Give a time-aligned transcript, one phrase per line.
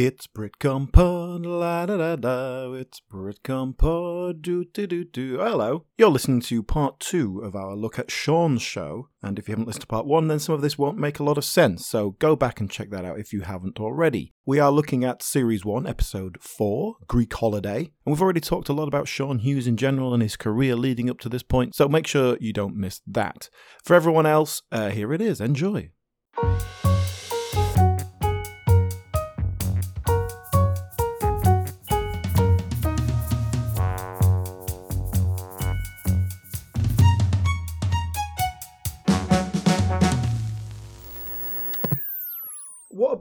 [0.00, 2.72] It's Britcom Pod, la da da da.
[2.72, 5.38] It's Britcom Pod, do do do do.
[5.38, 5.86] Hello.
[5.98, 9.08] You're listening to part two of our look at Sean's show.
[9.24, 11.24] And if you haven't listened to part one, then some of this won't make a
[11.24, 11.84] lot of sense.
[11.84, 14.34] So go back and check that out if you haven't already.
[14.46, 17.78] We are looking at series one, episode four, Greek Holiday.
[17.78, 21.10] And we've already talked a lot about Sean Hughes in general and his career leading
[21.10, 21.74] up to this point.
[21.74, 23.50] So make sure you don't miss that.
[23.82, 25.40] For everyone else, uh, here it is.
[25.40, 25.90] Enjoy.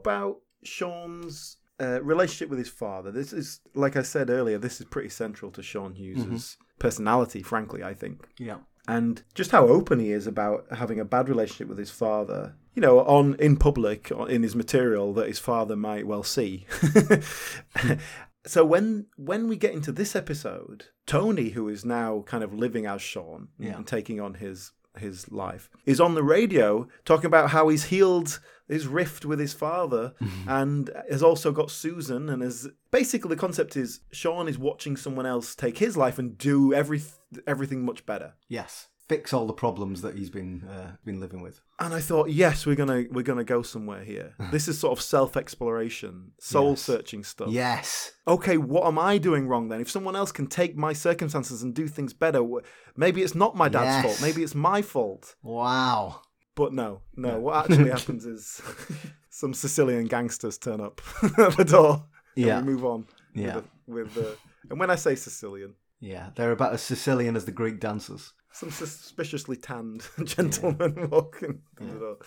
[0.07, 3.11] About Sean's uh, relationship with his father?
[3.11, 7.43] This is, like I said earlier, this is pretty central to Sean Hughes's personality.
[7.43, 8.57] Frankly, I think, Yeah.
[8.87, 12.55] and just how open he is about having a bad relationship with his father.
[12.73, 16.67] You know, on in public in his material that his father might well see.
[18.45, 22.85] so when when we get into this episode, Tony, who is now kind of living
[22.85, 23.75] as Sean Yeah.
[23.77, 28.39] and taking on his his life, is on the radio talking about how he's healed
[28.67, 30.13] his rift with his father
[30.47, 35.25] and has also got Susan and has basically the concept is Sean is watching someone
[35.25, 37.01] else take his life and do every
[37.45, 38.33] everything much better.
[38.47, 38.87] Yes.
[39.09, 41.61] Fix all the problems that he's been uh, been living with.
[41.79, 44.33] And I thought, yes, we're gonna we're gonna go somewhere here.
[44.51, 46.81] this is sort of self exploration, soul Yes.
[46.81, 47.47] searching stuff.
[47.49, 48.11] Yes.
[48.27, 49.79] Okay, what am I doing wrong then?
[49.79, 52.45] If someone else can take my circumstances and do things better,
[52.97, 54.03] maybe it's not my dad's Yes.
[54.03, 54.21] fault.
[54.21, 55.35] Maybe it's my fault.
[55.41, 56.19] Wow.
[56.57, 57.39] But no, no.
[57.39, 58.61] What actually happens is
[59.29, 60.99] some Sicilian gangsters turn up
[61.37, 62.03] at the door.
[62.35, 62.59] and Yeah.
[62.61, 63.05] we move on.
[63.33, 63.61] Yeah.
[63.85, 64.35] With, the,
[64.69, 66.31] and when I say Sicilian, Yeah.
[66.35, 68.33] They're about as Sicilian as the Greek dancers.
[68.51, 72.17] some suspiciously tanned gentleman walking through the door.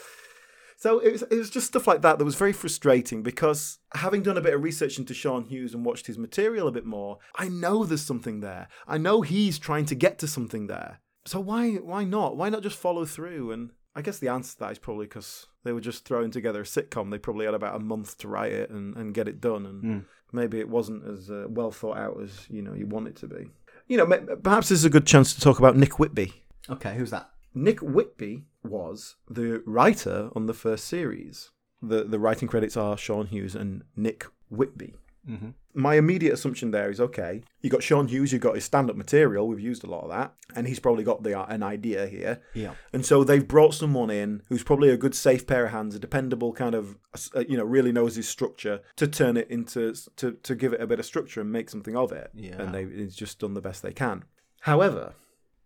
[0.76, 4.22] So it was, it was just stuff like that that was very frustrating because having
[4.22, 7.18] done a bit of research into Sean Hughes and watched his material a bit more,
[7.34, 8.68] I know there's something there.
[8.86, 11.00] I know he's trying to get to something there.
[11.26, 12.36] So why why not?
[12.38, 13.50] Why not just follow through?
[13.52, 16.60] And I guess the answer to that is probably because they were just throwing together
[16.60, 17.10] a sitcom.
[17.10, 19.66] They probably had about a month to write it and, and get it done.
[19.66, 20.04] And Mm.
[20.32, 23.26] maybe it wasn't as uh, well thought out as you know you want it to
[23.26, 23.48] be.
[23.88, 24.06] You know,
[24.42, 26.32] perhaps this is a good chance to talk about Nick Whitby.
[26.68, 27.30] Okay, who's that?
[27.52, 31.50] Nick Whitby was the writer on the first series.
[31.82, 34.94] The the writing credits are Sean Hughes and Nick Whitby.
[35.28, 35.50] Mm-hmm.
[35.74, 37.42] My immediate assumption there is okay.
[37.60, 39.46] You got Sean Hughes, you got his stand-up material.
[39.46, 42.40] We've used a lot of that, and he's probably got the uh, an idea here.
[42.54, 42.74] Yeah.
[42.92, 45.98] And so they've brought someone in who's probably a good, safe pair of hands, a
[45.98, 46.96] dependable kind of,
[47.34, 50.80] uh, you know, really knows his structure to turn it into to to give it
[50.80, 52.30] a bit of structure and make something of it.
[52.34, 52.60] Yeah.
[52.60, 54.24] And they've just done the best they can.
[54.62, 55.14] However,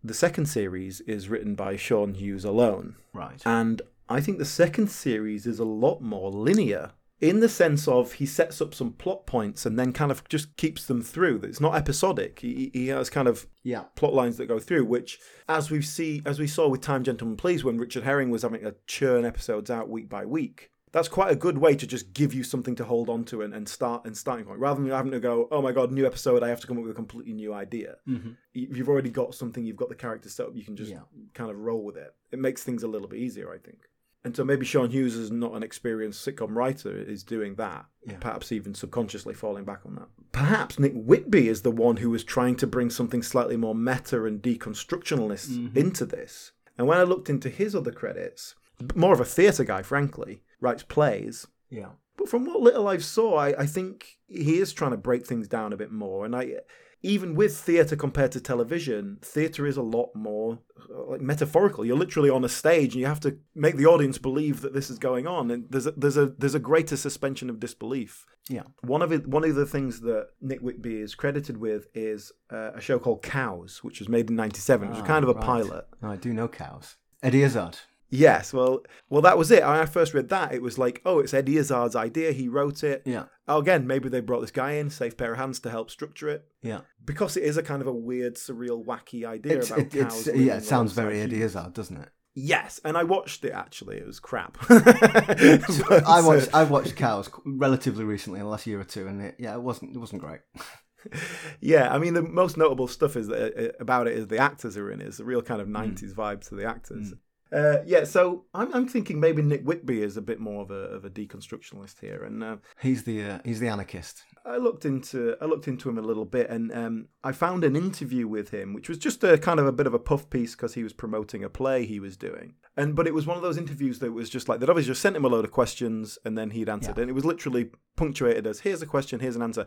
[0.03, 2.95] the second series is written by Sean Hughes alone.
[3.11, 3.41] Right.
[3.45, 8.13] And I think the second series is a lot more linear in the sense of
[8.13, 11.41] he sets up some plot points and then kind of just keeps them through.
[11.43, 12.39] It's not episodic.
[12.39, 13.83] He, he has kind of yeah.
[13.95, 17.37] plot lines that go through, which as we see as we saw with Time Gentlemen
[17.37, 20.71] Please when Richard Herring was having a churn episodes out week by week.
[20.91, 23.53] That's quite a good way to just give you something to hold on to and,
[23.53, 26.41] and start and starting point rather than having to go, oh my god, new episode,
[26.41, 27.95] I have to come up with a completely new idea.
[28.07, 28.29] Mm-hmm.
[28.53, 30.99] You've already got something, you've got the character set up, you can just Yeah.
[31.33, 32.13] kind of roll with it.
[32.31, 33.79] It makes things a little bit easier, I think.
[34.25, 38.17] And so maybe Sean Hughes is not an experienced sitcom writer, is doing that, Yeah.
[38.19, 40.07] perhaps even subconsciously falling back on that.
[40.31, 44.25] Perhaps Nick Whitby is the one who was trying to bring something slightly more meta
[44.25, 45.77] and deconstructionalist Mhm.
[45.77, 46.51] into this.
[46.77, 48.55] And when I looked into his other credits,
[48.95, 51.47] more of a theatre guy, frankly, writes plays.
[51.69, 51.91] Yeah.
[52.17, 55.47] But from what little I've saw, I, I think he is trying to break things
[55.47, 56.25] down a bit more.
[56.25, 56.61] And I,
[57.05, 61.85] even with theatre compared to television, theatre is a lot more uh, like metaphorical.
[61.85, 64.89] You're literally on a stage, and you have to make the audience believe that this
[64.89, 65.51] is going on.
[65.51, 68.25] And there's a, there's a there's a greater suspension of disbelief.
[68.49, 68.63] Yeah.
[68.81, 72.71] One of it, one of the things that Nick Whitby is credited with is uh,
[72.75, 74.87] a show called Cows, which was made in '97.
[74.87, 75.43] It was Ah, kind of a right.
[75.43, 75.85] pilot.
[76.03, 76.97] I do know cows.
[77.23, 77.77] Eddie Izzard.
[78.09, 79.61] Yes, well, well, that was it.
[79.63, 82.31] When I first read that, it was like, oh, it's Eddie Izzard's idea.
[82.31, 83.01] He wrote it.
[83.05, 83.25] Yeah.
[83.47, 86.29] Oh, again, maybe they brought this guy in, safe pair of hands to help structure
[86.29, 86.45] it.
[86.61, 86.81] Yeah.
[87.03, 90.27] Because it is a kind of a weird, surreal, wacky idea It's, about it, cows.
[90.33, 91.41] yeah, it sounds very Eddie.
[91.41, 92.09] Izzard, doesn't it?
[92.37, 93.97] Yes, and I watched it actually.
[93.97, 94.57] It was crap.
[94.69, 95.57] I
[95.89, 99.21] But, uh, watched I watched Cows relatively recently in the last year or two, and
[99.21, 100.41] it, yeah, it wasn't it wasn't great.
[101.61, 104.75] yeah, I mean, the most notable stuff is that uh, about it is the actors
[104.75, 105.07] are in it.
[105.07, 105.93] It's a real kind of Mm.
[105.97, 107.13] 90s vibe to the actors.
[107.55, 110.73] Uh, yeah, so I'm, I'm thinking maybe Nick Whitby is a bit more of a,
[110.95, 112.23] of a deconstructionalist here.
[112.23, 114.23] And uh, He's the uh, he's the anarchist.
[114.45, 117.75] I looked into I looked into him a little bit, and um, I found an
[117.75, 120.53] interview with him, which was just a kind of a bit of a puff piece
[120.55, 123.43] because he was promoting a play he was doing, and but it was one of
[123.43, 126.19] those interviews that was just like they'd obviously just sent him a load of questions,
[126.25, 127.03] and then he'd answered, Yeah.
[127.03, 129.65] and it was literally punctuated as here's a question, here's an answer,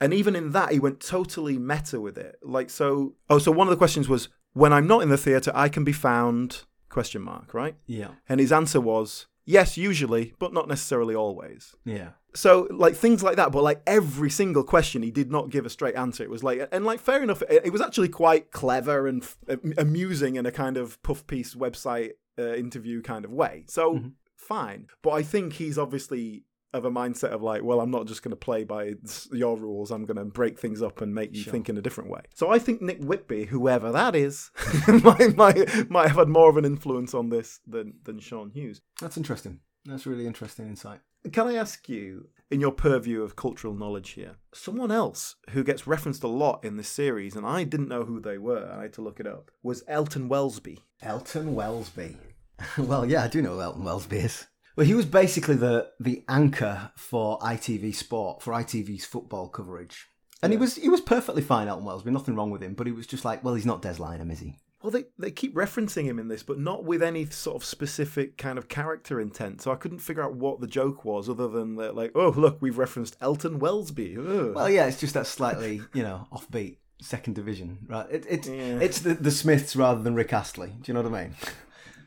[0.00, 3.14] and even in that he went totally meta with it, like so.
[3.28, 5.84] Oh, so one of the questions was when I'm not in the theatre, I can
[5.84, 8.10] be found question mark right, Yeah.
[8.28, 11.74] and his answer was yes, usually, but not necessarily always.
[11.84, 12.10] Yeah.
[12.34, 15.70] So like things like that, but like every single question, he did not give a
[15.70, 16.22] straight answer.
[16.22, 19.36] It was like, and like fair enough, it, it was actually quite clever and f-
[19.78, 23.64] amusing in a kind of puff piece website uh, interview kind of way.
[23.68, 24.12] So Mhm.
[24.36, 28.22] fine, but I think he's obviously of a mindset of like, well, I'm not just
[28.22, 28.94] going to play by
[29.32, 29.90] your rules.
[29.90, 31.50] I'm going to break things up and make you Sure.
[31.52, 32.20] think in a different way.
[32.34, 34.50] So I think Nick Whitby, whoever that is,
[35.02, 38.80] might, might might have had more of an influence on this than than Sean Hughes.
[39.00, 39.60] That's interesting.
[39.84, 41.00] That's really interesting insight.
[41.32, 45.86] Can I ask you, in your purview of cultural knowledge here, someone else who gets
[45.86, 48.92] referenced a lot in this series, and I didn't know who they were, I had
[48.94, 50.78] to look it up, was Elton Welsby.
[51.02, 52.16] Elton Welsby.
[52.78, 54.46] well, yeah, I do know who Elton Welsby is.
[54.76, 60.08] Well, he was basically the the anchor for ITV Sport for ITV's football coverage,
[60.42, 61.68] and he was he was perfectly fine.
[61.68, 63.94] Elton Welsby, nothing wrong with him, but he was just like, well, he's not Des
[63.94, 64.56] Lynam, is he?
[64.82, 68.38] Well, they, they keep referencing him in this, but not with any sort of specific
[68.38, 69.60] kind of character intent.
[69.60, 72.62] So I couldn't figure out what the joke was, other than that, like, oh, look,
[72.62, 74.16] we've referenced Elton Welsby.
[74.16, 74.54] Ugh.
[74.54, 78.06] Well, yeah, it's just that slightly you know offbeat second division, right?
[78.10, 78.78] It, it's Yeah.
[78.80, 80.68] it's the the Smiths rather than Rick Astley.
[80.80, 81.34] Do you know what I mean?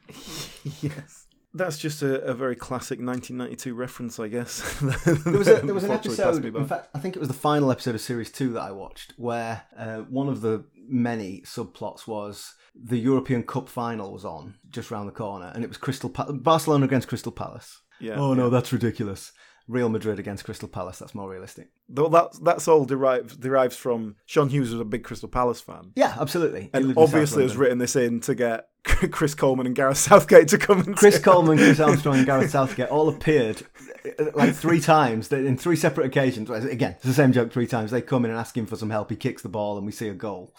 [0.82, 1.23] yes.
[1.54, 4.62] That's just a, a very classic 1992 reference, I guess.
[4.82, 6.44] There was a, there was an episode.
[6.46, 9.14] In fact, I think it was the final episode of series two that I watched,
[9.18, 14.90] where uh, one of the many subplots was the European Cup final was on just
[14.92, 17.82] round the corner, and it was Crystal pa- Barcelona against Crystal Palace.
[18.00, 19.32] yeah, oh no, that's ridiculous.
[19.68, 21.00] Real Madrid against Crystal Palace.
[21.00, 21.70] That's more realistic.
[21.88, 25.92] Though that's that's all derives derives from Sean Hughes was a big Crystal Palace fan,
[25.96, 26.70] Yeah, absolutely.
[26.74, 29.98] And lived in South obviously has written this in to get Chris Coleman and Gareth
[29.98, 33.64] Southgate to come and Chris Coleman, Chris Armstrong, and Gareth Southgate all appeared
[34.20, 36.50] uh, like three times in three separate occasions.
[36.50, 37.92] Again, it's the same joke three times.
[37.92, 39.10] They come in and ask him for some help.
[39.10, 40.54] He kicks the ball, and we see a goal.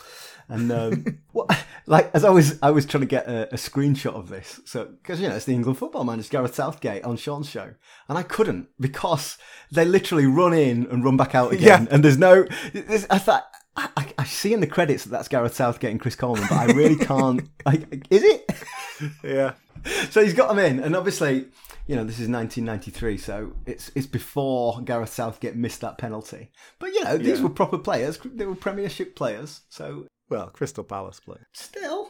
[0.49, 1.50] And um, what,
[1.87, 4.85] like as I was, I was trying to get a, a screenshot of this, so
[4.87, 7.73] because you know it's the England football man, it's Gareth Southgate on Sean's show,
[8.09, 9.37] and I couldn't because
[9.71, 11.94] they literally run in and run back out again, Yeah.
[11.94, 12.47] and there's no.
[12.73, 13.44] There's, I thought.
[13.76, 13.88] I,
[14.19, 16.97] I- see in the credits that that's Gareth Southgate and Chris Coleman, but I really
[16.97, 17.49] can't.
[17.67, 18.50] I, is it?
[19.23, 19.55] yeah,
[20.11, 21.47] so he's got them in, and obviously,
[21.87, 26.50] you know, this is 1993, so it's it's before Gareth Southgate get missed that penalty.
[26.79, 27.44] But you know, these Yeah.
[27.44, 29.62] were proper players; they were Premiership players.
[29.69, 31.37] So well, Crystal Palace play.
[31.53, 32.09] still,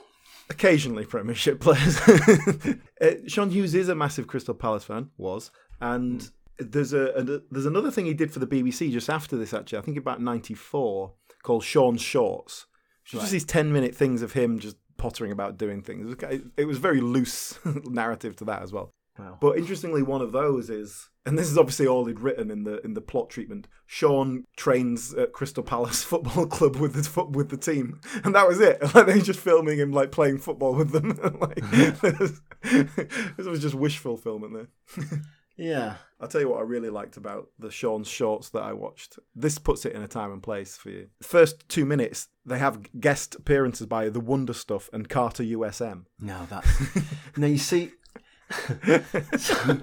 [0.51, 1.99] Occasionally Premiership players.
[3.01, 5.51] uh, Sean Hughes is a massive Crystal Palace fan, was,
[5.81, 9.53] and there's a, a there's another thing he did for the BBC just after this.
[9.55, 11.13] Actually, I think about '94,
[11.45, 12.67] called Sean's Shorts,
[13.05, 16.13] which was just these ten minute things of him just pottering about doing things.
[16.13, 18.91] It was, it was very loose narrative to that as well.
[19.19, 19.39] Wow.
[19.41, 22.81] But interestingly, one of those is, and this is obviously all he'd written in the
[22.81, 23.69] in the plot treatment.
[23.87, 28.49] Sean trains at Crystal Palace Football Club with his foot with the team, and that
[28.49, 28.79] was it.
[28.95, 31.19] Like they were just filming him like playing football with them.
[31.41, 35.21] like it was just wish fulfillment there.
[35.57, 39.19] Yeah, I'll tell you what I really liked about the Sean shorts that I watched.
[39.35, 41.09] This puts it in a time and place for you.
[41.23, 46.05] First two minutes, they have guest appearances by the Wonder Stuff and Carter USM.
[46.21, 46.69] no, that's
[47.37, 47.47] no.
[47.47, 47.93] You see,
[49.39, 49.81] so,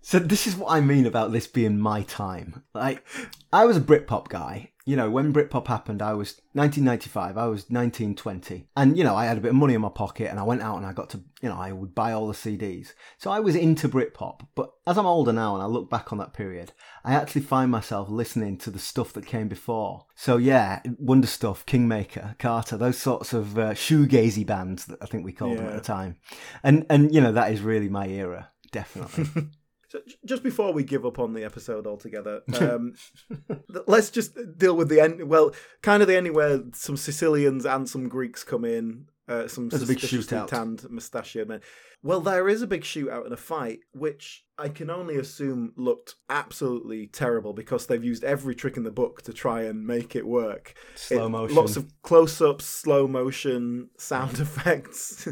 [0.00, 2.62] so this is what I mean about this being my time.
[2.74, 3.04] Like,
[3.52, 4.72] I was a Britpop guy.
[4.88, 7.36] You know, when Britpop happened, I was 1995.
[7.36, 8.68] I was 19, 20.
[8.74, 10.62] and you know, I had a bit of money in my pocket, and I went
[10.62, 12.94] out and I got to, you know, I would buy all the CDs.
[13.18, 14.46] So I was into Britpop.
[14.54, 16.72] But as I'm older now, and I look back on that period,
[17.04, 20.06] I actually find myself listening to the stuff that came before.
[20.14, 25.22] So yeah, Wonder Stuff, Kingmaker, Carter, those sorts of uh, shoegazy bands that I think
[25.22, 26.16] we called them at the time,
[26.62, 29.48] and and you know that is really my era, definitely.
[29.88, 32.94] So just before we give up on the episode altogether, um,
[33.86, 35.28] let's just deal with the end.
[35.28, 39.06] Well, kind of the ending where some Sicilians and some Greeks come in.
[39.28, 40.46] Uh, some There's a big shootout.
[40.48, 41.60] tanned, mustachioed men.
[42.02, 46.14] Well, there is a big shootout and a fight, which I can only assume looked
[46.30, 50.26] absolutely terrible because they've used every trick in the book to try and make it
[50.26, 50.74] work.
[50.94, 51.56] Slow It- motion.
[51.56, 55.28] Lots of close ups, slow motion, sound effects.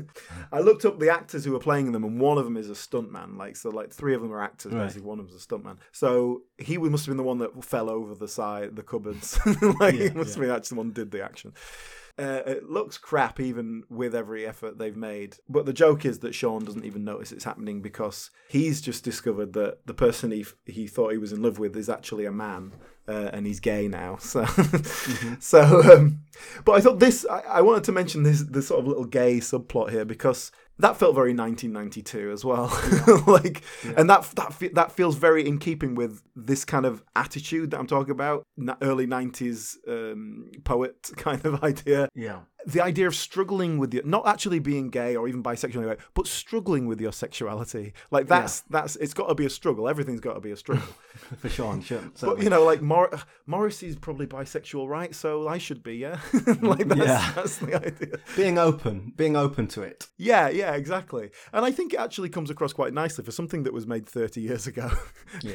[0.53, 2.75] I looked up the actors who were playing them, and one of them is a
[2.75, 3.39] stuntman.
[3.39, 4.83] Like, so, like, three of them are actors, Right.
[4.85, 5.79] basically, one of them's a stuntman.
[5.93, 9.39] So, he must have been the one that fell over the side, the cupboards.
[9.81, 10.35] like, he Yeah, must yeah.
[10.35, 11.55] have been actually the one who did the action.
[12.19, 15.37] Uh, it looks crap even with every effort they've made.
[15.49, 19.53] But the joke is that Sean doesn't even notice it's happening because he's just discovered
[19.53, 22.73] that the person he he thought he was in love with is actually a man.
[23.09, 24.45] Uh, and he's gay now, so
[25.41, 25.83] so.
[25.93, 26.21] Um,
[26.65, 27.25] but I thought this.
[27.31, 30.97] I, I wanted to mention this this sort of little gay subplot here because that
[30.97, 32.67] felt very 1992 as well
[33.27, 33.63] like
[33.97, 37.87] and that that that feels very in keeping with this kind of attitude that i'm
[37.87, 38.43] talking about
[38.83, 42.41] early 90s um, poet kind of idea Yeah.
[42.67, 46.27] The idea of struggling with your not actually being gay or even bisexual anyway, but
[46.27, 50.35] struggling with your sexuality like that's that's it's got to be a struggle everything's got
[50.35, 50.87] to be a struggle
[51.39, 52.03] For Sean, sure.
[52.21, 56.19] but you know like Mor- morrissey's probably bisexual right so i should be yeah
[56.61, 57.33] like that's, Yeah.
[57.35, 60.07] that's the idea being open, being open to it.
[60.19, 61.31] yeah, yeah, exactly.
[61.53, 64.41] And I think it actually comes across quite nicely for something that was made 30
[64.41, 64.91] years ago.
[65.45, 65.51] uh,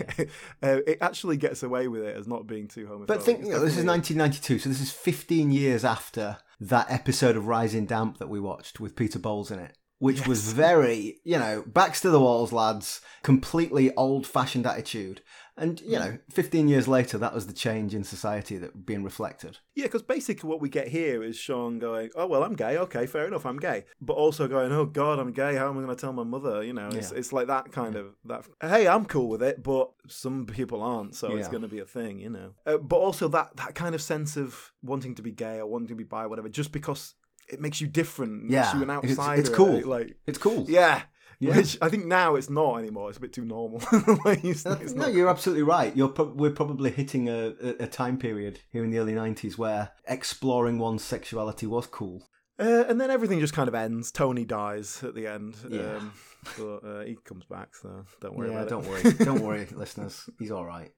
[0.62, 3.08] it actually gets away with it as not being too homophobic.
[3.08, 7.36] But think, you know, this is 1992, so this is 15 years after that episode
[7.36, 11.38] of Rising Damp that we watched with Peter Bowles in it, which was very, you
[11.38, 15.22] know, backs to the walls, lads, completely old fashioned attitude.
[15.58, 19.60] And, you know, 15 years later, that was the change in society that being reflected.
[19.76, 22.78] Yeah, because basically what we get here is Sean going, "Oh well, I'm gay.
[22.80, 25.54] Okay, fair enough, I'm gay," but also going, "Oh God, I'm gay.
[25.56, 27.18] How am I going to tell my mother?" You know, it's Yeah.
[27.20, 28.46] it's like that kind of that.
[28.60, 31.86] Hey, I'm cool with it, but some people aren't, so it's going to be a
[31.86, 32.54] thing, you know.
[32.66, 35.90] Uh, but also that that kind of sense of wanting to be gay or wanting
[35.90, 37.14] to be bi, or whatever, just because
[37.50, 39.40] it makes you different, makes Yeah, you an it's- outsider.
[39.42, 39.82] it's cool.
[39.88, 40.66] Like, It's cool.
[40.70, 41.02] yeah.
[41.40, 41.58] Yeah.
[41.58, 43.10] Which I think now it's not anymore.
[43.10, 43.80] It's a bit too normal.
[44.26, 45.96] like, it's, it's no, not- you're absolutely right.
[45.98, 49.58] You're pro- we're probably hitting a, a, a time period here in the early 90s
[49.58, 52.28] where exploring one's sexuality was cool.
[52.62, 54.12] Uh, and then everything just kind of ends.
[54.12, 55.56] Tony dies at the end.
[55.68, 55.96] Yeah.
[55.98, 56.14] Um,
[56.58, 58.90] but uh, he comes back, so don't worry yeah, about don't it.
[58.90, 59.14] worry.
[59.26, 60.30] Don't worry, listeners.
[60.40, 60.92] He's all right.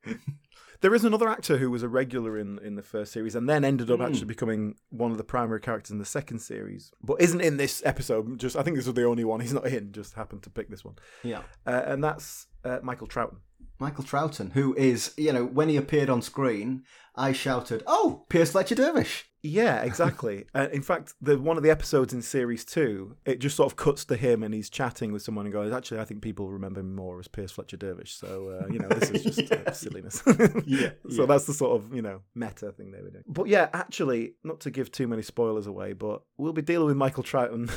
[0.82, 3.64] There is another actor who was a regular in, in the first series and then
[3.64, 4.06] ended up Hmm.
[4.06, 7.82] actually becoming one of the primary characters in the second series, but isn't in this
[7.86, 8.38] episode.
[8.38, 9.94] Just I think this was the only one he's not in.
[9.94, 11.44] Just happened to pick this one, Yeah.
[11.66, 13.38] uh, and that's uh, Michael Troughton.
[13.80, 16.84] Michael Troughton, who is, you know, when he appeared on screen,
[17.16, 20.46] I shouted, "Oh, Piers Fletcher Dervish!" Yeah, exactly.
[20.56, 23.76] uh, in fact, the one of the episodes in series two, it just sort of
[23.76, 26.82] cuts to him and he's chatting with someone and goes, "Actually, I think people remember
[26.82, 30.24] me more as Piers Fletcher Dervish." So uh, you know, this is just uh, silliness.
[30.66, 31.26] Yeah, So yeah.
[31.26, 33.26] that's the sort of you know meta thing they were doing.
[33.28, 36.98] But yeah, actually, not to give too many spoilers away, but we'll be dealing with
[36.98, 37.70] Michael Troughton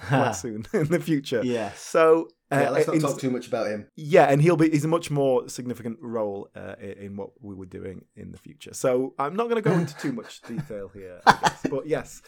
[0.00, 1.42] quite soon in the future.
[1.44, 1.72] Yeah.
[1.76, 2.28] So.
[2.52, 3.86] Uh, Yeah, let's not in- talk too much about him.
[3.96, 7.54] yeah, and he'll be he's a much more significant role uh, i- in what we
[7.54, 8.74] were doing in the future.
[8.74, 11.66] So I'm not going to go into too much detail here, I guess.
[11.70, 12.22] but yes,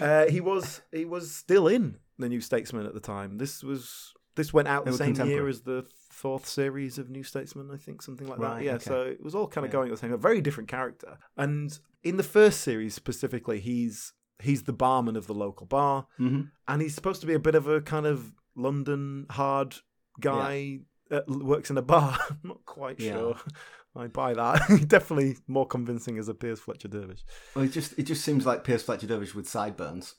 [0.00, 3.38] uh, he was he was still in the New Statesman at the time.
[3.38, 7.70] This was this went out the same year as the fourth series of New Statesman,
[7.72, 8.62] I think, something like that.
[8.62, 8.84] Yeah, okay.
[8.84, 9.72] so it was all kind of Yeah.
[9.78, 10.12] going at the same.
[10.12, 14.12] A very different character, and in the first series specifically, he's
[14.42, 17.54] he's the barman of the local bar hmm and he's supposed to be a bit
[17.54, 19.76] of a kind of London hard
[20.20, 22.18] guy that l- works in a bar.
[22.30, 23.12] I'm not quite Yeah.
[23.12, 23.36] sure.
[23.98, 24.84] I buy that.
[24.88, 27.24] Definitely more convincing as a Piers Fletcher Dervish.
[27.54, 30.14] Well, it just it just seems like Piers Fletcher Dervish with sideburns.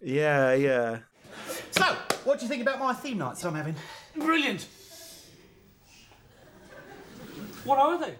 [0.00, 1.00] Yeah, yeah.
[1.70, 1.84] So,
[2.24, 3.74] what do you think about my theme nights I'm having?
[4.16, 4.66] Brilliant.
[7.64, 8.14] What are they?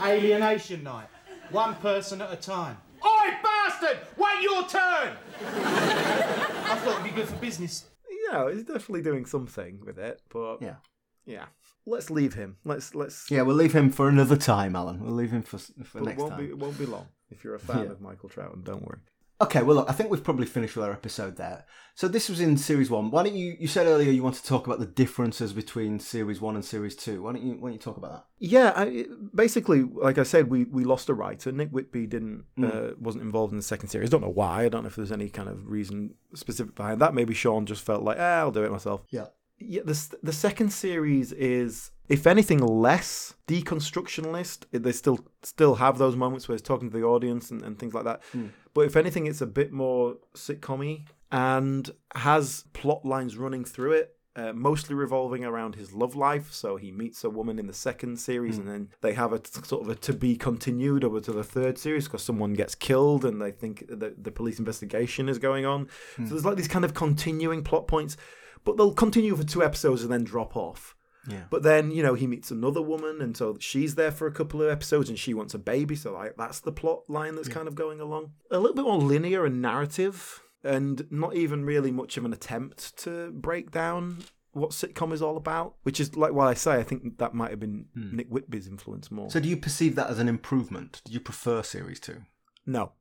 [0.00, 1.08] Alienation night.
[1.50, 2.76] One person at a time.
[3.04, 3.98] Oi, bastard!
[4.16, 5.16] Wait your turn!
[5.44, 7.84] I thought it'd be good for business.
[8.32, 10.76] Know, he's definitely doing something with it, but yeah.
[11.24, 11.46] yeah.
[11.88, 12.56] Let's leave him.
[12.64, 13.30] Let's let's.
[13.30, 15.00] Yeah, we'll leave him for another time, Alan.
[15.00, 16.40] We'll leave him for for but it next won't time.
[16.44, 17.92] be it won't be long if you're a fan Yeah.
[17.92, 18.64] of Michael Troughton.
[18.64, 18.98] Don't worry.
[19.38, 21.66] Okay, well, look, I think we've probably finished with our episode there.
[21.94, 23.10] So this was in series one.
[23.10, 23.56] Why don't you?
[23.58, 26.96] You said earlier you want to talk about the differences between series one and series
[26.96, 27.22] two.
[27.22, 27.54] Why don't you?
[27.54, 28.24] Why don't you talk about that?
[28.38, 31.52] Yeah, I, basically, like I said, we, we lost a writer.
[31.52, 34.10] Nick Whitby didn't uh, wasn't involved in the second series.
[34.10, 34.64] Don't know why.
[34.64, 37.14] I don't know if there's any kind of reason specific behind that.
[37.14, 39.02] Maybe Sean just felt like, ah, I'll do it myself.
[39.10, 39.26] Yeah.
[39.58, 44.64] Yeah, the the second series is, if anything, less deconstructionalist.
[44.70, 47.94] They still still have those moments where it's talking to the audience and, and things
[47.94, 48.22] like that.
[48.32, 48.48] Hmm.
[48.74, 54.12] But if anything, it's a bit more sitcom and has plot lines running through it.
[54.36, 56.52] Uh, mostly revolving around his love life.
[56.52, 58.60] So he meets a woman in the second series, hmm.
[58.60, 61.42] and then they have a t- sort of a to be continued over to the
[61.42, 65.64] third series because someone gets killed, and they think that the police investigation is going
[65.64, 65.88] on.
[66.16, 66.28] So hmm.
[66.28, 68.18] there's like these kind of continuing plot points,
[68.66, 70.94] but they'll continue for two episodes and then drop off.
[71.28, 71.44] Yeah.
[71.50, 74.62] But then, you know, he meets another woman, and so she's there for a couple
[74.62, 75.96] of episodes, and she wants a baby.
[75.96, 78.32] So, like, that's the plot line that's kind of going along.
[78.50, 82.96] A little bit more linear and narrative, and not even really much of an attempt
[82.98, 85.76] to break down what sitcom is all about.
[85.82, 86.74] Which is like what I say.
[86.74, 88.16] I think that might have been hmm.
[88.16, 89.30] Nick Whitby's influence more.
[89.30, 91.02] So do you perceive that as an improvement?
[91.04, 92.22] Do you prefer series two?
[92.66, 92.92] no,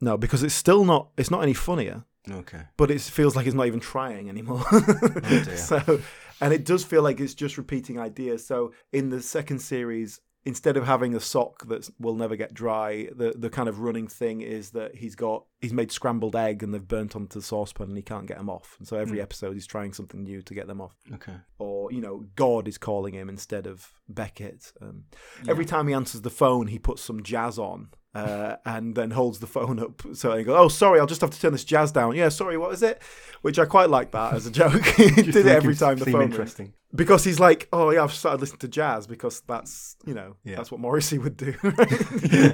[0.00, 1.10] no, because it's still not.
[1.16, 2.04] It's not any funnier.
[2.30, 2.62] Okay.
[2.76, 4.64] but it feels like it's not even trying anymore.
[5.22, 5.56] dear.
[5.56, 6.00] so,
[6.40, 8.46] and it does feel like it's just repeating ideas.
[8.46, 13.08] So in the second series, instead of having a sock that will never get dry,
[13.14, 16.74] the the kind of running thing is that he's got he's made scrambled egg and
[16.74, 18.76] they've burnt onto the saucepan and he can't get them off.
[18.78, 20.96] And so every episode he's trying something new to get them off.
[21.14, 21.36] Okay.
[21.58, 24.72] Or you know, God is calling him instead of Beckett.
[24.80, 25.04] Um,
[25.48, 27.90] Every time he answers the phone, he puts some jazz on.
[28.14, 30.02] Uh, and then holds the phone up.
[30.12, 32.58] So he goes, "Oh, sorry, I'll just have to turn this jazz down." Yeah, sorry,
[32.58, 33.00] what is it?
[33.40, 34.84] Which I quite like that as a joke.
[34.96, 36.74] he did it every time the phone rings interesting.
[36.94, 40.56] because he's like, oh yeah, I've started listening to jazz because that's you know Yeah.
[40.56, 41.52] that's what Morrissey would do.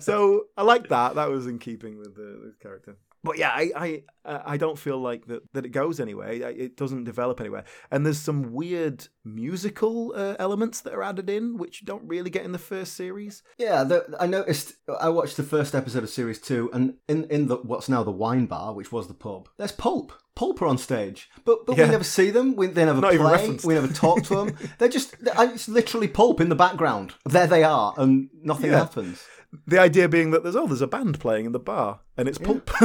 [0.00, 1.14] so I like that.
[1.14, 2.96] That was in keeping with the, the character.
[3.24, 6.30] But yeah, I I uh, I don't feel like that that it goes anywhere.
[6.30, 7.64] It doesn't develop anywhere.
[7.90, 12.30] And there's some weird musical uh, elements that are added in, which you don't really
[12.30, 13.42] get in the first series.
[13.58, 14.74] Yeah, the, I noticed.
[15.00, 18.10] I watched the first episode of series two, and in in the what's now the
[18.10, 19.48] wine bar, which was the pub.
[19.56, 20.12] There's Pulp.
[20.36, 21.84] Pulp are on stage, but but Yeah.
[21.86, 22.56] we never see them.
[22.56, 23.56] We, they never Not play.
[23.64, 24.56] We never talk to them.
[24.78, 25.14] They're just.
[25.22, 27.14] It's literally Pulp in the background.
[27.24, 28.78] There they are, and nothing Yeah.
[28.78, 29.22] happens.
[29.66, 32.38] The idea being that there's oh there's a band playing in the bar and it's
[32.38, 32.70] pulp,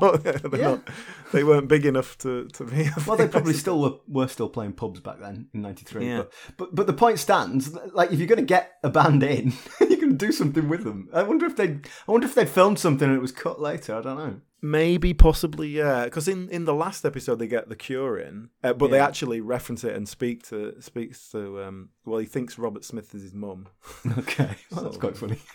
[0.00, 0.24] but
[0.58, 0.68] Yeah.
[0.68, 0.88] not,
[1.32, 2.88] they weren't big enough to to be.
[3.06, 6.06] Well, they probably still were, were still playing pubs back then in '93.
[6.06, 6.16] Yeah.
[6.18, 7.72] But, but but the point stands.
[7.92, 11.08] Like, if you're going to get a band in, you can do something with them.
[11.12, 11.78] I wonder if they.
[12.08, 13.94] I wonder if they'd filmed something and it was cut later.
[13.96, 14.40] I don't know.
[14.64, 16.04] Maybe, possibly, yeah.
[16.04, 19.40] Because in, in the last episode they get the cure in, uh, but they actually
[19.40, 21.60] reference it and speak to speaks to.
[21.64, 23.66] Um, well, he thinks Robert Smith is his mum.
[24.18, 25.38] Okay, well, that's quite funny.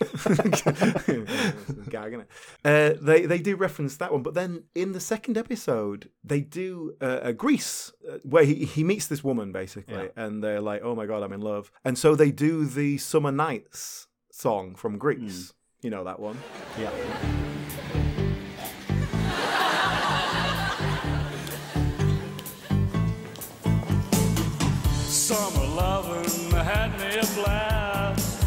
[1.90, 2.26] Gag, innit?
[2.64, 6.94] Uh, they they do reference that one, but then in the second episode they do
[7.00, 10.08] uh, a Grease uh, where he, he meets this woman basically, Yeah.
[10.24, 13.32] and they're like, "Oh my god, I'm in love," and so they do the Summer
[13.32, 15.52] Nights song from Grease.
[15.82, 16.38] You know that one.
[16.78, 16.90] yeah.
[25.28, 28.40] Summer loving had me a blast.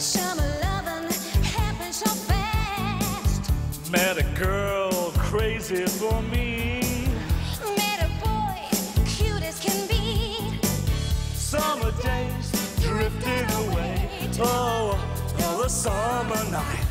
[0.00, 1.10] Summer loving
[1.42, 3.50] happens so fast.
[3.90, 7.08] Met a girl crazy for me.
[7.76, 8.60] Met a boy,
[9.06, 10.56] cute as can be.
[11.34, 14.08] Summer days drifting away.
[14.38, 14.96] Oh,
[15.40, 16.89] oh, the summer night.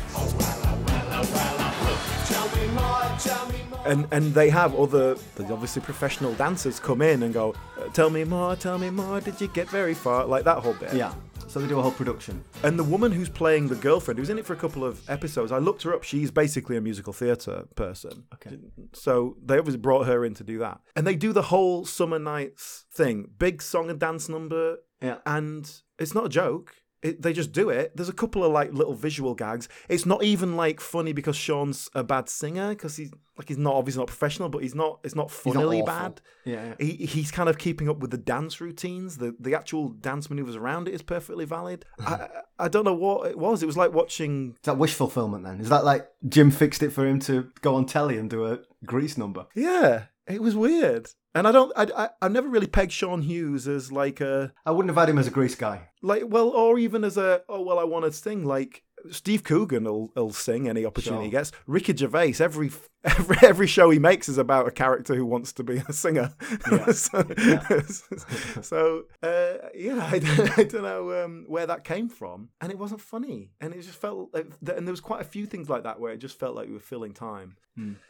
[3.86, 5.16] And and they have other
[5.50, 9.40] obviously professional dancers come in and go "Uh, tell me more tell me more did
[9.40, 11.14] you get very far like that whole bit Yeah.
[11.48, 12.44] So they do a whole production.
[12.62, 15.50] and the woman who's playing the girlfriend who's in it for a couple of episodes
[15.50, 18.56] i looked her up she's basically a musical theatre person Okay.
[18.92, 22.18] so they obviously brought her in to do that and they do the whole summer
[22.18, 25.16] nights thing big song and dance number Yeah.
[25.26, 26.76] and it's not a joke.
[27.02, 27.96] It, they just do it.
[27.96, 29.68] There's a couple of like little visual gags.
[29.88, 33.74] It's not even like funny because Sean's a bad singer because he's like he's not
[33.74, 35.00] obviously not professional, but he's not.
[35.02, 36.20] It's not He's not funnily bad.
[36.44, 36.74] Yeah, yeah.
[36.78, 39.16] He he's kind of keeping up with the dance routines.
[39.16, 41.86] The the actual dance maneuvers around it is perfectly valid.
[41.98, 43.62] I I I don't know what it was.
[43.62, 44.50] It was like watching.
[44.56, 45.60] Is that wish fulfillment then?
[45.60, 48.58] Is that like Jim fixed it for him to go on telly and do a
[48.84, 49.46] Grease number?
[49.54, 51.08] Yeah, it was weird.
[51.34, 51.72] And I don't.
[51.76, 55.08] I I I've never really pegged Sean Hughes as like a I wouldn't have had
[55.08, 55.88] him as a Grease guy.
[56.02, 59.84] like well or even as a oh well I want to sing like Steve Coogan
[59.84, 61.52] will, will sing any opportunity he gets.
[61.66, 62.70] Ricky Gervais every
[63.04, 66.32] every every show he makes is about a character who wants to be a singer.
[66.70, 66.86] Yeah.
[66.92, 67.22] so
[68.62, 72.78] so, uh, yeah, I don't, I don't know um, where that came from, and it
[72.78, 75.84] wasn't funny, and it just felt like, and there was quite a few things like
[75.84, 77.56] that where it just felt like we were filling time.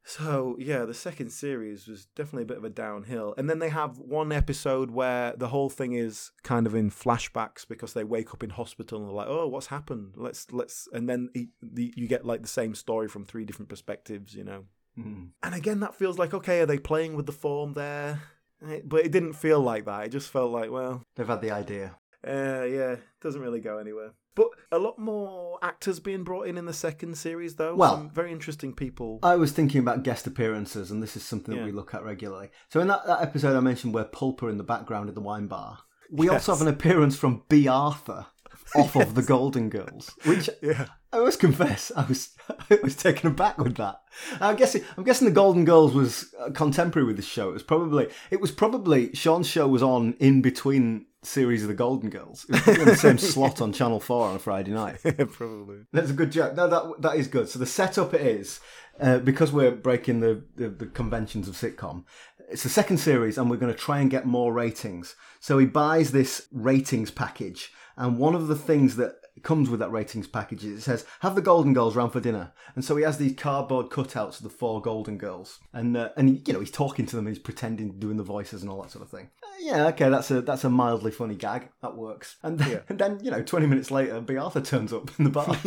[0.05, 3.69] So yeah, the second series was definitely a bit of a downhill, and then they
[3.69, 8.33] have one episode where the whole thing is kind of in flashbacks because they wake
[8.35, 10.15] up in hospital and they're like, "Oh, what's happened?
[10.17, 13.69] Let's let's," and then he, the, you get like the same story from three different
[13.69, 14.65] perspectives, you know.
[14.99, 15.29] Mm.
[15.43, 18.21] And again, that feels like okay, are they playing with the form there?
[18.67, 20.05] Eh, But it didn't feel like that.
[20.07, 21.97] It just felt like, well, They've had the idea.
[22.27, 24.13] uh, yeah, doesn't really go anywhere.
[24.35, 27.75] But a lot more actors being brought in in the second series, though.
[27.75, 29.19] Well- Some very interesting people.
[29.23, 31.67] I was thinking about guest appearances, and this is something that Yeah.
[31.67, 32.51] we look at regularly.
[32.69, 35.47] So in that, that episode I mentioned where Pulper in the background of the wine
[35.47, 35.79] bar,
[36.13, 38.27] we also have an appearance from Bea Arthur
[38.75, 40.87] off of the Golden Girls, which yeah.
[41.13, 42.31] I must confess, I was
[42.71, 44.01] I was taken aback with that.
[44.41, 47.51] I'm guessing I'm guessing the Golden Girls was uh, contemporary with this show.
[47.51, 51.75] It was probably it was probably Sean's show was on in between series of the
[51.75, 52.47] Golden Girls.
[52.49, 54.99] It was in the same slot on Channel Four on a Friday night.
[55.03, 55.81] Probably.
[55.93, 56.55] That's a good joke.
[56.57, 57.49] No, that that is good.
[57.49, 58.61] So the setup is
[59.01, 62.05] uh, because we're breaking the, the the conventions of sitcom.
[62.49, 65.15] It's the second series, and we're going to try and get more ratings.
[65.39, 69.91] So he buys this ratings package, and one of the things that comes with that
[69.91, 70.65] ratings package.
[70.65, 73.35] Is it says, "Have the Golden Girls round for dinner," and so he has these
[73.37, 77.17] cardboard cutouts of the four Golden Girls, and uh, and you know he's talking to
[77.17, 79.31] them, he's pretending, doing the voices and all that sort of thing.
[79.43, 81.69] Uh, yeah, okay, that's a that's a mildly funny gag.
[81.83, 82.37] That works.
[82.43, 85.31] And then, and then you know, twenty minutes later, Bea Arthur turns up in the
[85.31, 85.57] bar.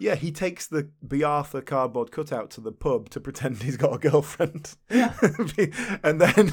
[0.00, 3.96] Yeah, he takes the Bea Arthur cardboard cutout to the pub to pretend he's got
[3.96, 4.76] a girlfriend.
[4.88, 5.12] Yeah.
[6.04, 6.52] and then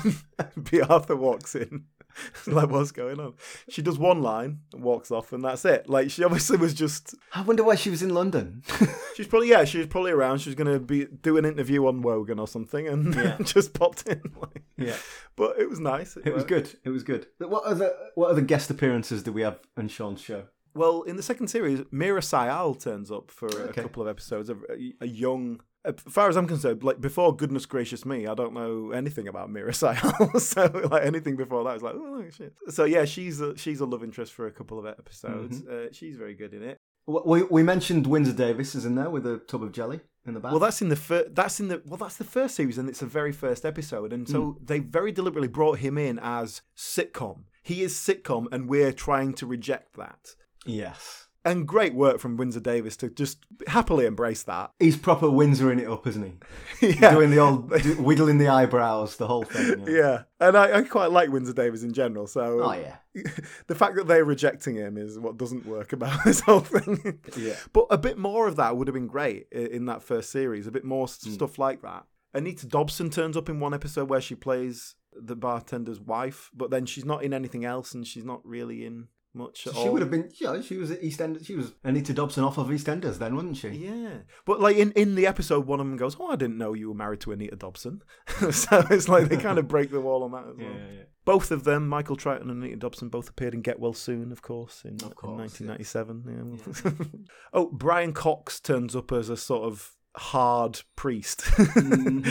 [0.71, 1.85] Bea Arthur walks in.
[2.47, 3.33] like, what's going on?
[3.69, 5.89] She does one line, and walks off, and that's it.
[5.89, 7.15] Like, she obviously was just.
[7.33, 8.63] I wonder why she was in London.
[9.15, 10.39] She's probably, yeah, she was probably around.
[10.39, 13.37] She was going to be do an interview on Wogan or something and Yeah.
[13.43, 14.21] just popped in.
[14.41, 14.95] Like, yeah,
[15.35, 16.17] but it was nice.
[16.17, 16.77] it was good.
[16.83, 17.27] It was good.
[17.39, 20.45] What other what other guest appearances do we have on Sean's show?
[20.73, 23.79] Well, in the second series, Meera Syal turns up for Okay.
[23.79, 24.49] a couple of episodes.
[24.49, 24.55] A,
[24.99, 28.91] a young, as far as I'm concerned, like before Goodness Gracious Me, I don't know
[28.91, 30.39] anything about Meera Syal.
[30.39, 32.53] so like anything before that was like, oh shit.
[32.69, 35.61] So yeah, she's a, she's a love interest for a couple of episodes.
[35.61, 35.87] Mm-hmm.
[35.87, 36.77] Uh, she's very good in it.
[37.07, 40.39] We we mentioned Windsor Davies is in there with a tub of jelly in the
[40.39, 40.51] back.
[40.51, 43.01] Well, that's in the fir- that's in the well, that's the first series, and it's
[43.01, 47.43] the very first episode, and so they very deliberately brought him in as sitcom.
[47.61, 50.35] He is sitcom, and we're trying to reject that.
[50.65, 51.24] yes.
[51.45, 54.71] And great work from Windsor Davies to just happily embrace that.
[54.79, 56.95] He's proper Windsoring it up, isn't he?
[56.99, 57.11] Yeah.
[57.13, 59.85] Doing the old wiggling the eyebrows, the whole thing.
[59.87, 62.27] Yeah, and I, I quite like Windsor Davies in general.
[62.27, 62.97] So Oh yeah.
[63.67, 67.19] the fact that they're rejecting him is what doesn't work about this whole thing.
[67.37, 67.55] Yeah.
[67.73, 70.67] but a bit more of that would have been great in that first series.
[70.67, 71.31] A bit more s hmm.
[71.31, 72.05] stuff like that.
[72.33, 76.85] Anita Dobson turns up in one episode where she plays the bartender's wife, but then
[76.85, 79.91] she's not in anything else, and she's not really in much at She all.
[79.91, 80.31] would have been.
[80.39, 81.45] Yeah, she was at EastEnders.
[81.45, 83.69] She was Anita Dobson off of EastEnders then, wasn't she?
[83.69, 86.73] Yeah, but like in, in the episode, one of them goes, "Oh, I didn't know
[86.73, 88.01] you were married to Anita Dobson."
[88.51, 91.05] so it's like they kind of break the wall on that as well.
[91.25, 94.43] Both of them, Michael Troughton and Anita Dobson, both appeared in Get Well Soon, of
[94.43, 95.67] course, in, in course, yeah.
[95.67, 96.61] 1997.
[96.85, 96.91] Yeah.
[97.53, 101.41] oh, Brian Cox turns up as a sort of hard priest.
[101.41, 102.25] Mm.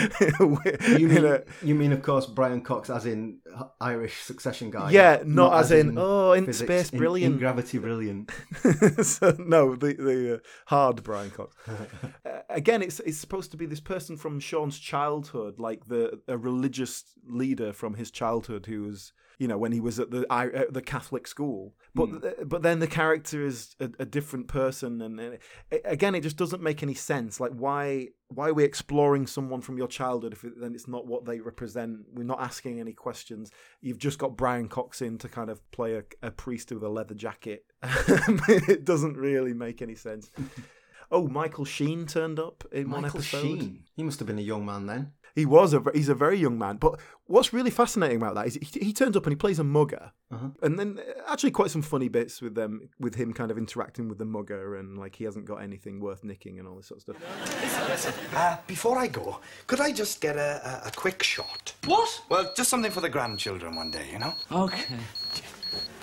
[0.99, 3.39] You mean, a- you mean, of course, Brian Cox, as in
[3.81, 4.91] Irish Succession guy?
[4.91, 7.33] Yeah, not as in, oh, in physics, space in- brilliant.
[7.35, 8.31] in gravity brilliant.
[9.03, 11.57] so, no, the the uh, hard Brian Cox.
[11.69, 16.37] uh, again, it's it's supposed to be this person from Sean's childhood, like the a
[16.39, 20.27] religious leader from his childhood who was, you know, when he was at the
[20.71, 21.75] the Catholic school.
[21.95, 22.21] But hmm.
[22.21, 25.39] th- but then the character is a, a different person, and, and
[25.71, 27.41] it, again, it just doesn't make any sense.
[27.41, 31.07] Like, why why are we exploring someone from your childhood if it, then it's not
[31.07, 32.01] what they represent?
[32.13, 33.51] We're not asking any questions.
[33.81, 36.89] You've just got Brian Cox in to kind of play a, a priest with a
[36.89, 37.65] leather jacket.
[37.83, 40.31] it doesn't really make any sense.
[41.11, 43.43] Oh, Michael Sheen turned up in one Michael episode.
[43.43, 43.85] Sheen.
[43.95, 45.13] He must have been a young man then.
[45.35, 48.55] He was a he's a very young man, but what's really fascinating about that is
[48.55, 50.49] he, he turns up and he plays a mugger, Uh-huh.
[50.63, 54.09] and then uh, actually quite some funny bits with them with him kind of interacting
[54.09, 56.99] with the mugger and like he hasn't got anything worth nicking and all this sort
[56.99, 58.33] of stuff.
[58.37, 61.75] Uh, before I go, could I just get a, a, a quick shot?
[61.87, 62.23] What?
[62.29, 64.35] Well, just something for the grandchildren one day, you know?
[64.53, 64.85] Okay.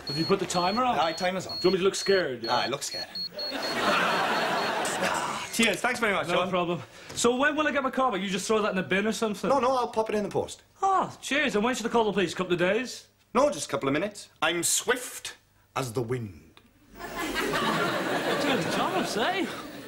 [0.08, 1.00] Have you put the timer on?
[1.00, 1.58] Aye, timer's on.
[1.60, 2.46] Do you want me to look scared?
[2.48, 3.08] Aye, I look scared.
[5.54, 6.50] Cheers, thanks very much, No John.
[6.50, 6.82] problem.
[7.16, 8.22] So when will I get my car back?
[8.22, 9.50] You just throw that in the bin or something?
[9.50, 10.64] No, no, I'll pop it in the post.
[10.82, 11.56] Oh, cheers.
[11.56, 12.34] And when should I call the police?
[12.34, 13.08] A couple of days?
[13.34, 14.30] No, just a couple of minutes.
[14.42, 15.36] I'm swift
[15.76, 16.62] as the wind.
[16.98, 19.46] Good Thomas, eh?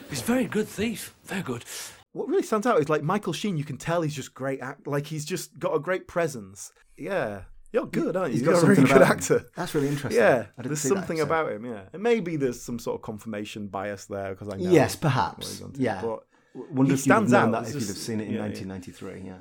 [0.09, 1.13] He's a very good thief.
[1.25, 1.63] Very good.
[2.11, 3.57] What really stands out is like Michael Sheen.
[3.57, 4.61] You can tell he's just great.
[4.61, 6.71] Act- like he's just got a great presence.
[6.97, 7.41] Yeah,
[7.73, 8.37] you're good, aren't you?
[8.39, 9.17] He's You're got a really something good about him.
[9.37, 9.49] actor.
[9.57, 10.21] That's really interesting.
[10.21, 11.65] Yeah, there's something about him.
[11.65, 14.69] Yeah, and maybe there's some sort of confirmation bias there because I know.
[14.71, 15.61] Yes, perhaps.
[15.75, 16.01] Yeah.
[16.01, 16.19] but
[16.71, 17.51] Wonder he if stands out.
[17.51, 18.43] that It's if you'd have seen it in yeah, yeah.
[18.43, 19.27] 1993.
[19.27, 19.37] Yeah.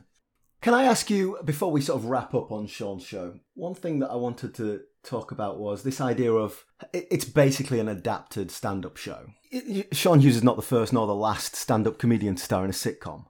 [0.63, 3.35] Can I ask you before we sort of wrap up on Sean's show?
[3.55, 7.89] One thing that I wanted to talk about was this idea of it's basically an
[7.89, 9.27] adapted stand-up show.
[9.51, 12.71] It- Sean Hughes is not the first nor the last stand-up comedian to star in
[12.71, 13.27] a sitcom,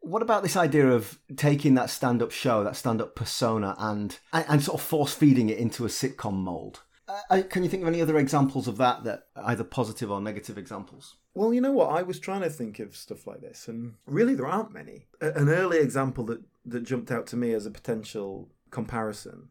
[0.00, 4.62] what about this idea of taking that stand-up show, that stand-up persona, and and, and
[4.62, 6.82] sort of force feeding it into a sitcom mold?
[7.30, 10.58] Uh, can you think of any other examples of that that either positive or negative
[10.58, 11.16] examples?
[11.34, 11.90] Well, you know what?
[11.90, 15.06] I was trying to think of stuff like this, and really there aren't many.
[15.20, 19.48] A- An early example that, that jumped out to me as a potential comparison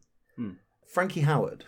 [0.86, 1.62] Frankie Howerd,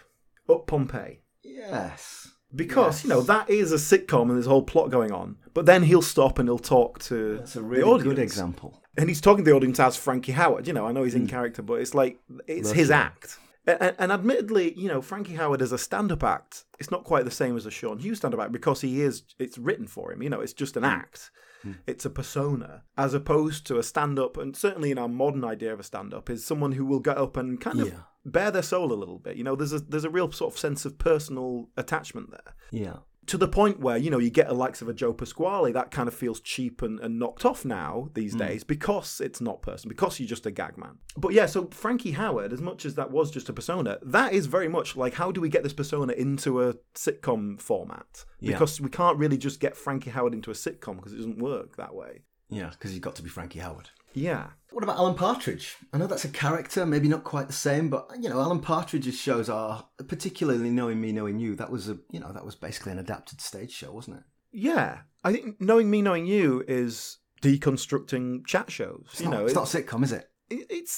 [0.49, 1.21] Up Pompeii.
[1.43, 2.29] Yes.
[2.55, 5.67] Because, you know, that is a sitcom and there's a whole plot going on, but
[5.67, 8.83] then he'll stop and he'll talk to That's a really good example.
[8.97, 10.67] And he's talking to the audience as Frankie Howerd.
[10.67, 11.29] You know, I know he's in hmm.
[11.29, 13.39] character, but it's like, it's his act.
[13.67, 17.31] And, and admittedly, you know, Frankie Howerd as a stand-up act, it's not quite the
[17.31, 20.23] same as a Sean Hughes stand-up act because he is, it's written for him.
[20.23, 20.89] You know, it's just an hmm.
[20.89, 21.31] act.
[21.63, 21.73] Hmm.
[21.87, 25.81] It's a persona, as opposed to a stand-up, and certainly in our modern idea of
[25.81, 28.01] a stand-up, is someone who will get up and kind of Yeah.
[28.25, 29.37] Bare their soul a little bit.
[29.37, 32.97] You know, there's a there's a real sort of sense of personal attachment there Yeah.
[33.27, 35.91] to the point where you know you get the likes of a Joe Pasquale that
[35.91, 38.41] kind of feels cheap and, and knocked off now these mm.
[38.41, 40.99] days because it's not personal, because you're just a gag man.
[41.17, 44.47] But yeah, so Frankie Howerd, as much as that was just a persona, that is
[44.47, 48.25] very much like how do we get this persona into a sitcom format?
[48.41, 48.53] Yeah.
[48.53, 51.77] Because we can't really just get Frankie Howerd into a sitcom because it doesn't work
[51.77, 52.23] that way.
[52.51, 53.87] Yeah, because you've got to be Frankie Howerd.
[54.15, 54.49] Yeah.
[54.73, 55.77] What about Alan Partridge?
[55.93, 59.19] I know that's a character, maybe not quite the same, but you know, Alan Partridge's
[59.19, 61.57] shows are particularly knowing me, knowing you.
[61.57, 64.23] That was a you know that was basically an adapted stage show, wasn't it?
[64.53, 65.01] Yeah.
[65.25, 69.07] I think knowing me, knowing you is deconstructing chat shows.
[69.13, 70.31] It's, you not, know, it's it- not a sitcom, is it?
[70.49, 70.93] it- it's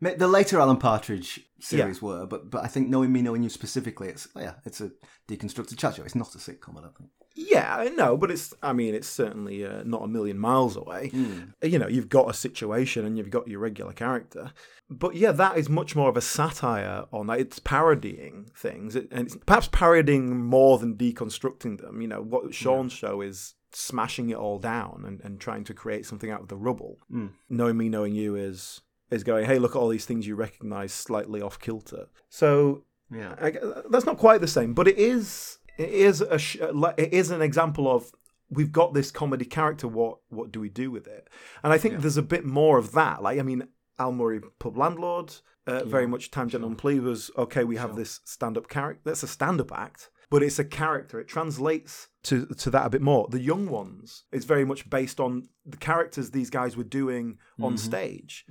[0.00, 4.08] The later Alan Partridge series were, but but I think knowing me, knowing you specifically,
[4.08, 4.90] it's oh yeah, it's a
[5.28, 6.02] deconstructed chat show.
[6.02, 7.10] It's not a sitcom, I don't think.
[7.38, 8.54] Yeah, I know, but it's.
[8.62, 11.08] I mean, it's certainly uh, not a million miles away.
[11.08, 11.40] Hmm.
[11.62, 14.52] You know, you've got a situation and you've got your regular character,
[14.88, 17.40] but yeah, that is much more of a satire on that.
[17.40, 22.00] It's parodying things, it, and it's perhaps parodying more than deconstructing them.
[22.00, 26.06] You know, what Sean's show is smashing it all down and, and trying to create
[26.06, 26.98] something out of the rubble.
[27.10, 27.28] Hmm.
[27.50, 29.46] Knowing me, knowing you is is going.
[29.46, 32.06] Hey, look at all these things you recognise slightly off kilter.
[32.28, 33.34] So Yeah.
[33.40, 33.52] I,
[33.90, 35.58] that's not quite the same, but it is.
[35.78, 36.38] It is a.
[36.38, 36.56] sh-
[36.96, 38.10] It is an example of
[38.50, 39.86] we've got this comedy character.
[39.88, 41.28] What what do we do with it?
[41.62, 43.22] And I think there's a bit more of that.
[43.22, 45.34] Like I mean, Al Murray, pub landlord,
[45.66, 47.64] uh, very much time gentleman plea was okay.
[47.64, 49.02] We have this stand up character.
[49.04, 51.20] That's a stand up act, but it's a character.
[51.20, 53.28] It translates to to that a bit more.
[53.30, 54.24] The young ones.
[54.32, 58.44] It's very much based on the characters these guys were doing on stage.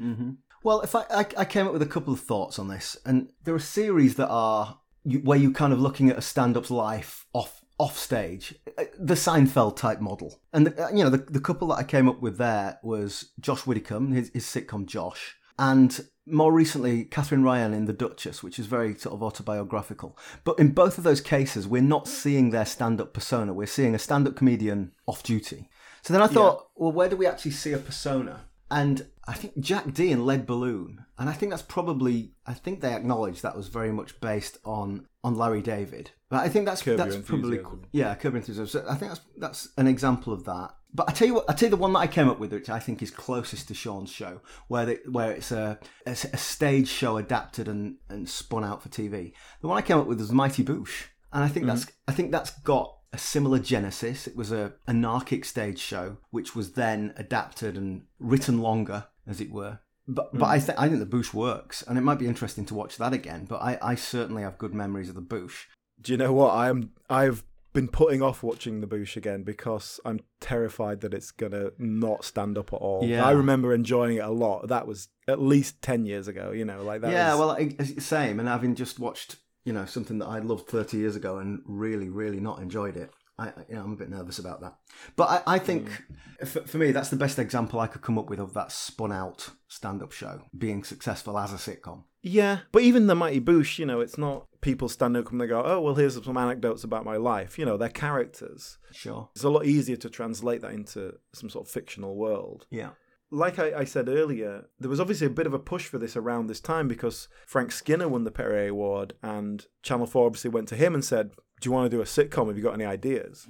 [0.64, 3.32] Well, if I, I I came up with a couple of thoughts on this, and
[3.44, 7.26] there are series that are you, where you're kind of looking at a stand-up's life
[7.34, 11.42] off off stage, Uh, the Seinfeld type model, and the, uh, you know the the
[11.42, 16.08] couple that I came up with there was Josh Widdicombe, his, his sitcom Josh, and
[16.28, 20.18] more recently Katherine Ryan in The Duchess, which is very sort of autobiographical.
[20.44, 24.00] But in both of those cases, we're not seeing their stand-up persona; we're seeing a
[24.00, 25.70] stand-up comedian off duty.
[26.02, 28.41] So then I thought, well, where do we actually see a persona?
[28.70, 32.82] And I think Jack Dee and Lead Balloon, and I think that's probably, I think
[32.82, 36.12] they acknowledge that was very much based on on Larry David.
[36.30, 37.60] But I think that's Curb that's probably
[37.91, 38.68] yeah, Curb Enthusiasm.
[38.68, 40.76] So I think that's that's an example of that.
[40.96, 42.54] But I tell you what, I tell you the one that I came up with,
[42.54, 46.38] which I think is closest to Sean's show, where they, where it's a, a a
[46.38, 49.34] stage show adapted and and spun out for TV.
[49.60, 51.70] The one I came up with was Mighty Boosh, and I think mm.
[51.70, 54.26] that's I think that's got a similar genesis.
[54.26, 59.52] It was a anarchic stage show, which was then adapted and written longer, as it
[59.52, 59.80] were.
[60.08, 60.66] But but I mm.
[60.66, 63.46] th- I think the Boosh works, and it might be interesting to watch that again.
[63.50, 65.66] But I, I certainly have good memories of the Boosh.
[66.00, 66.54] Do you know what?
[66.54, 67.44] I'm I've
[67.76, 72.58] been putting off watching the Boosh again because I'm terrified that it's gonna not stand
[72.58, 73.06] up at all.
[73.06, 73.24] Yeah.
[73.24, 74.68] I remember enjoying it a lot.
[74.70, 76.52] That was at least ten years ago.
[76.52, 77.12] You know, like that.
[77.12, 78.40] yeah, was- well, I, same.
[78.40, 82.10] And having just watched, you know, something that I loved 30 years ago and really,
[82.10, 84.76] really not enjoyed it, I, you know, I'm a bit nervous about that.
[85.16, 86.48] But I, I think, mm.
[86.48, 89.12] for, for me, that's the best example I could come up with of that spun
[89.12, 92.04] out stand up show being successful as a sitcom.
[92.26, 92.60] Yeah.
[92.72, 95.62] But even the Mighty Boosh, you know, it's not people stand up and they go,
[95.64, 98.78] "Oh, well, here's some anecdotes about my life." You know, they're characters.
[98.92, 99.30] Sure.
[99.36, 102.66] It's a lot easier to translate that into some sort of fictional world.
[102.72, 102.90] Yeah.
[103.32, 106.16] like I, I said earlier, there was obviously a bit of a push for this
[106.16, 110.68] around this time because Frank Skinner won the Perrier Award, and Channel Four obviously went
[110.70, 112.48] to him and said, "Do you want to do a sitcom?
[112.48, 113.48] Have you got any ideas?"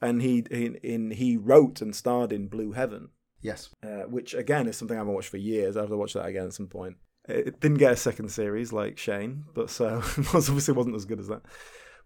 [0.00, 3.08] And he in, in he wrote and starred in Blue Heaven,
[3.40, 3.70] Yes.
[3.82, 5.76] uh, which again is something I haven't watched for years.
[5.76, 6.96] I have to watch that again at some point.
[7.28, 11.04] It didn't get a second series like Shane, but so it was- obviously wasn't as
[11.04, 11.42] good as that.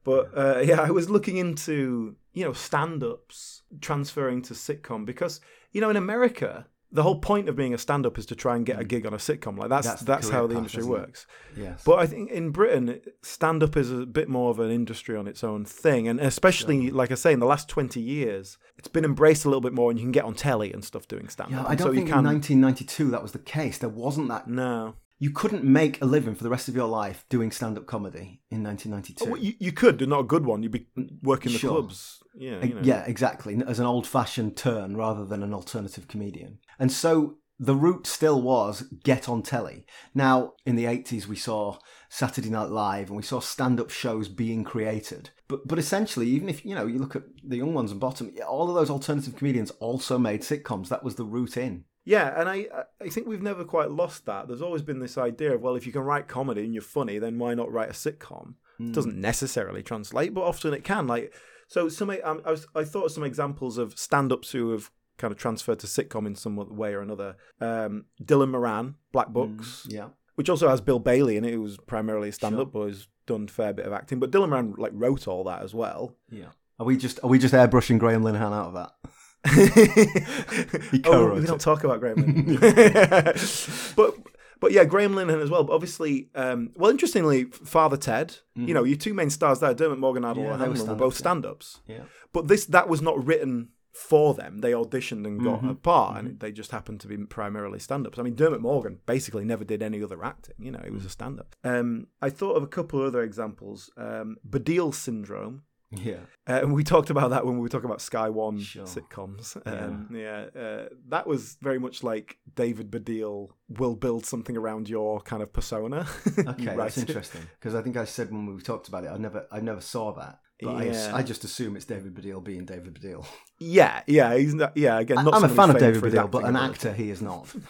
[0.05, 5.81] But uh, yeah, I was looking into you know stand-ups transferring to sitcom because you
[5.81, 8.79] know in America the whole point of being a stand-up is to try and get
[8.79, 9.57] a gig on a sitcom.
[9.57, 11.27] Like that's That's that's, the how the path, industry works.
[11.57, 11.83] Yes.
[11.87, 15.43] But I think in Britain, stand-up is a bit more of an industry on its
[15.43, 19.47] own thing, and especially like I say, in the last twenty years, it's been embraced
[19.47, 21.65] a little bit more, and you can get on telly and stuff doing stand-up.
[21.65, 23.79] yeah, I don't so think in 1992 that was the case.
[23.79, 24.49] There wasn't that.
[24.49, 27.87] no, You couldn't make a living for the rest of your life doing stand up
[27.87, 29.31] comedy in 1992.
[29.31, 30.65] Well, you, you could, but not a good one.
[30.65, 30.89] You'd be
[31.23, 31.71] working the Sure.
[31.71, 32.21] clubs.
[32.35, 32.81] Yeah, you know.
[32.83, 33.57] Yeah, exactly.
[33.65, 36.59] As an old fashioned turn rather than an alternative comedian.
[36.77, 39.87] And so the route still was get on telly.
[40.13, 44.29] Now, in the 80s, we saw Saturday Night Live and we saw stand up shows
[44.29, 45.31] being created.
[45.47, 48.35] But, but essentially, even if you know you look at the young ones and bottom,
[48.49, 50.89] all of those alternative comedians also made sitcoms.
[50.89, 51.85] That was the route in.
[52.05, 52.67] Yeah, and I
[53.01, 54.49] I think we've never quite lost that.
[54.49, 57.19] There's always been this idea of well, if you can write comedy and you're funny,
[57.19, 58.55] then why not write a sitcom?
[58.81, 61.07] It doesn't necessarily translate, but often it can.
[61.07, 61.33] Like
[61.69, 65.31] so, some um, I was I thought of some examples of stand-ups who have kind
[65.31, 67.37] of transferred to sitcom in some way or another.
[67.61, 70.09] Um, Dylan Moran, Black Books, Yeah.
[70.35, 73.45] which also has Bill Bailey in it, who was primarily a stand-up, but has done
[73.45, 74.19] a fair bit of acting.
[74.19, 76.17] But Dylan Moran like wrote all that as well.
[76.29, 76.47] Yeah.
[76.81, 78.91] Are we just are we just airbrushing Graham Linehan out of that?
[81.05, 83.95] Oh, we don't talk about Graham Linehan.
[83.97, 84.15] but
[84.61, 85.65] but yeah, Graham Linehan as well.
[85.65, 88.37] But obviously, um, well, interestingly, Father Ted.
[88.55, 90.41] You know, your two main stars there, Dermot Morgan, Mm-hmm.
[90.41, 91.81] Yeah, were Hamlin, were both stand-ups.
[91.87, 92.03] Yeah.
[92.33, 94.61] But this that was not written for them.
[94.61, 95.69] They auditioned and got Mm-hmm.
[95.71, 98.19] a part, and they just happened to be primarily stand-ups.
[98.19, 100.55] I mean, Dermot Morgan basically never did any other acting.
[100.61, 100.95] You know, he Mm.
[100.95, 101.57] was a stand-up.
[101.65, 103.91] Um, I thought of a couple other examples.
[103.97, 105.65] Um, Baddiel syndrome.
[105.93, 106.21] Yeah.
[106.49, 108.85] Uh, and we talked about that when we were talking about Sky One Sure.
[108.87, 109.57] sitcoms.
[109.67, 115.21] Um, yeah, uh, that was very much like David Baddiel will build something around your
[115.21, 116.07] kind of persona.
[116.39, 117.09] Okay, that's it.
[117.09, 119.81] interesting because I think I said when we talked about it, I never I never
[119.81, 120.41] saw that.
[120.61, 121.11] But I, Yeah.
[121.15, 123.27] I just assume it's David Baddiel being David Baddiel.
[123.59, 124.99] Yeah, yeah, he's not, yeah.
[124.99, 126.73] Again, not I'm a fan of David Baddiel, but an ability.
[126.73, 127.47] actor he is not.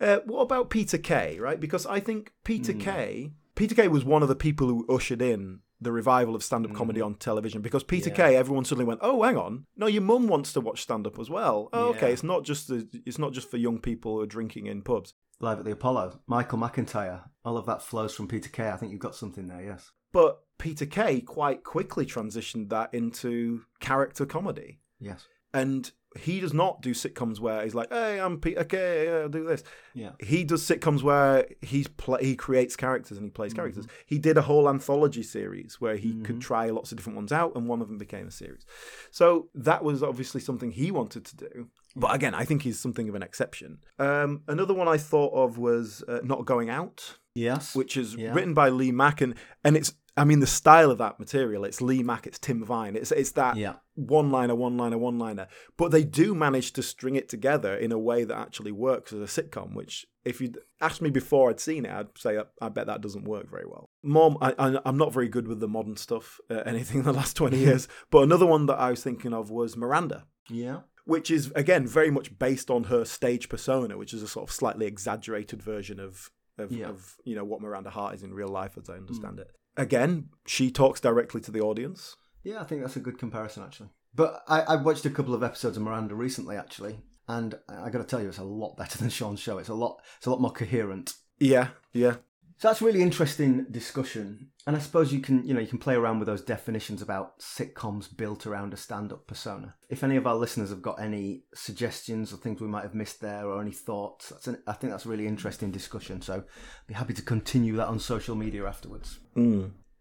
[0.00, 1.38] Uh, what about Peter Kay?
[1.38, 2.78] Right, because I think Peter Hmm.
[2.80, 6.74] Kay, Peter Kay was one of the people who ushered in the revival of stand-up
[6.74, 7.06] comedy mm.
[7.06, 7.62] on television.
[7.62, 8.10] Because Peter.
[8.10, 8.16] Yeah.
[8.16, 11.30] Kay, everyone suddenly went, "Oh, hang on, no, your mum wants to watch stand-up as
[11.30, 14.26] well." Oh, okay, it's not just the, it's not just for young people who are
[14.26, 15.14] drinking in pubs.
[15.40, 17.22] Live at the Apollo, Michael McIntyre.
[17.44, 18.70] All of that flows from Peter Kay.
[18.70, 19.62] I think you've got something there.
[19.62, 19.92] Yes.
[20.12, 24.80] But Peter Kay quite quickly transitioned that into character comedy.
[24.98, 25.28] Yes.
[25.54, 28.56] And he does not do sitcoms where he's like, "Hey, I'm Pete.
[28.58, 29.62] Okay, yeah, I'll do this."
[29.94, 30.12] Yeah.
[30.20, 33.34] He does sitcoms where he's pla he creates characters and he Mm-hmm.
[33.34, 33.86] plays characters.
[34.06, 37.54] He did a whole anthology series where he could try lots of different ones out,
[37.56, 38.64] and one of them became a series.
[39.10, 41.68] So that was obviously something he wanted to do.
[41.94, 43.78] But again, I think he's something of an exception.
[43.98, 47.76] Um, another one I thought of was uh, "Not Going Out." Yes.
[47.76, 48.34] which is Yeah.
[48.34, 51.64] written by Lee Mack, and and it's I mean the style of that material.
[51.64, 53.76] It's Lee Mack, it's Tim Vine, it's it's that Yeah.
[53.94, 55.46] one liner, one liner, one liner.
[55.76, 59.20] But they do manage to string it together in a way that actually works as
[59.20, 59.74] a sitcom.
[59.74, 63.24] Which, if you'd asked me before I'd seen it, I'd say I bet that doesn't
[63.24, 63.88] work very well.
[64.02, 64.54] Mom, I,
[64.84, 67.88] I'm not very good with the modern stuff, uh, anything in the last twenty years.
[68.10, 70.80] But another one that I was thinking of was Miranda Yeah.
[71.04, 74.54] which is again very much based on her stage persona, which is a sort of
[74.54, 76.88] slightly exaggerated version of of, Yeah.
[76.88, 79.50] of you know what Miranda Hart is in real life, as I understand it.
[79.78, 82.16] Again, she talks directly to the audience.
[82.42, 83.90] Yeah, I think that's a good comparison actually.
[84.14, 87.90] But I, I watched a couple of episodes of Miranda recently actually, and I, I
[87.90, 89.58] got to tell you, it's a lot better than Sean's show.
[89.58, 90.02] It's a lot.
[90.18, 91.14] It's a lot more coherent.
[91.38, 92.16] Yeah, yeah,
[92.58, 95.94] So that's really interesting discussion, and I suppose you can you know you can play
[95.94, 99.76] around with those definitions about sitcoms built around a stand-up persona.
[99.88, 103.20] If any of our listeners have got any suggestions or things we might have missed
[103.20, 106.20] there, or any thoughts, that's an, I think that's a really interesting discussion.
[106.20, 106.42] So
[106.88, 109.20] be happy to continue that on social media afterwards.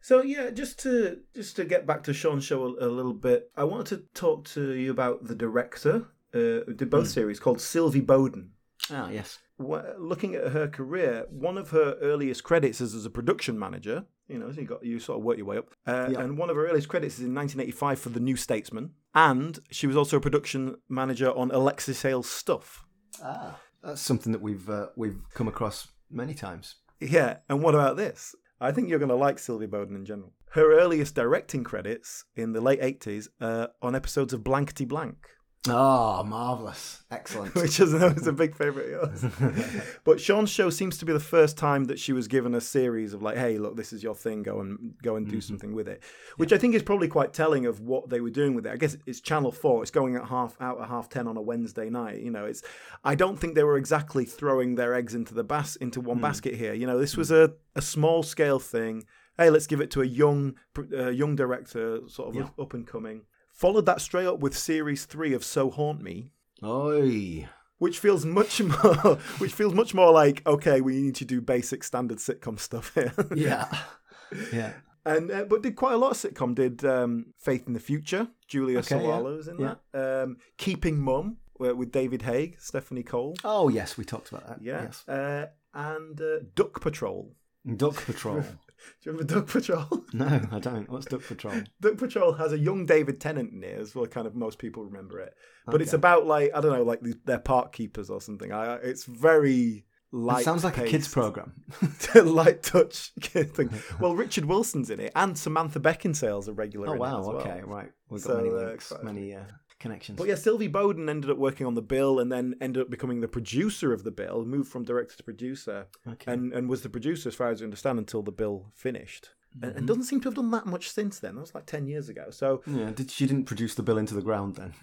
[0.02, 3.52] So yeah, just to just to get back to Sean's show a, a little bit,
[3.56, 6.08] I wanted to talk to you about the director.
[6.34, 8.52] Uh, did both series called Sylvie Bowden.
[8.91, 9.39] Ah, yes.
[9.60, 14.06] Looking at her career, one of her earliest credits is as a production manager.
[14.28, 15.69] You know, so you got you sort of work your way up.
[15.86, 16.19] Uh, Yeah.
[16.21, 19.88] And one of her earliest credits is in 1985 for The New Statesman, and she
[19.88, 22.86] was also a production manager on Alexei Sayle's Stuff.
[23.23, 26.76] Ah, that's something that we've uh, we've come across many times.
[27.00, 28.36] Yeah, and what about this?
[28.60, 30.34] I think you're going to like Sylvie Bowden in general.
[30.52, 35.28] Her earliest directing credits in the late 80s uh, on episodes of Blankety Blank.
[35.70, 37.04] Ah, oh, marvelous!
[37.12, 37.56] Excellent.
[37.56, 39.82] which is is a big favorite of yours.
[40.04, 43.13] but Sean's show seems to be the first time that she was given a series
[43.13, 44.43] of like, hey, look, this is your thing.
[44.43, 45.41] Go and go and do mm-hmm.
[45.41, 46.04] something with it,
[46.38, 48.72] which I think is probably quite telling of what they were doing with it.
[48.72, 49.82] I guess it's Channel Four.
[49.82, 52.22] It's going at half out at half ten on a Wednesday night.
[52.22, 52.63] You know, it's.
[53.04, 56.22] I don't think they were exactly throwing their eggs into the bas into one mm.
[56.22, 56.74] basket here.
[56.74, 57.46] You know, this was mm.
[57.46, 59.06] a a small scale thing.
[59.38, 60.56] Hey, let's give it to a young
[60.93, 62.63] uh, young director, sort of Yeah.
[62.63, 63.24] up and coming.
[63.58, 66.30] Followed that straight up with series three of So Haunt Me,
[66.63, 67.48] Oi.
[67.80, 71.84] which feels much more which feels much more like okay we need to do basic
[71.84, 73.67] standard sitcom stuff here Yeah.
[74.54, 74.74] yeah.
[75.06, 78.28] and uh, but did quite a lot of sitcom did um, faith in the future
[78.48, 79.20] julia Okay, yeah.
[79.20, 79.76] In Yeah.
[79.93, 84.46] that um, keeping mum uh, with david haig stephanie cole Oh yes, we talked about
[84.48, 84.62] that.
[84.62, 85.08] yeah Yes.
[85.08, 87.34] uh, and uh, duck patrol
[87.76, 88.43] Duck Patrol.
[89.03, 90.89] do you remember duck patrol no, I don't.
[90.89, 91.61] What's Duck Patrol?
[91.81, 94.05] Duck Patrol has a young David Tennant in it as well.
[94.05, 95.33] Kind of most people remember it,
[95.65, 98.51] but it's about like I don't know, like they're park keepers or something.
[98.51, 100.41] I, it's very light.
[100.41, 101.53] It sounds like a kids program.
[102.15, 103.69] light touch kid thing.
[103.99, 106.89] Well, Richard Wilson's in it, and Samantha Beckinsale's a regular.
[106.89, 107.19] oh in it wow.
[107.19, 107.37] as well.
[107.37, 107.61] Okay.
[107.65, 107.91] Right.
[108.09, 109.43] We've got So, many uh, links, quite- many uh,
[109.88, 110.17] connections.
[110.17, 113.21] But yeah, Sylvie Bowden ended up working on the bill, and then ended up becoming
[113.21, 114.45] the producer of the bill.
[114.45, 116.32] Moved from director to producer, Okay.
[116.32, 119.30] and and was the producer, as far as I understand, until the bill finished.
[119.30, 119.78] And, Mm-hmm.
[119.80, 121.34] and doesn't seem to have done that much since then.
[121.36, 122.26] That was like ten years ago.
[122.30, 122.91] So Yeah.
[122.91, 124.74] Did she didn't produce the bill into the ground then?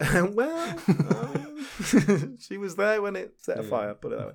[0.34, 1.66] well, um,
[2.40, 3.92] she was there when it set a fire.
[3.94, 4.34] Put it that way.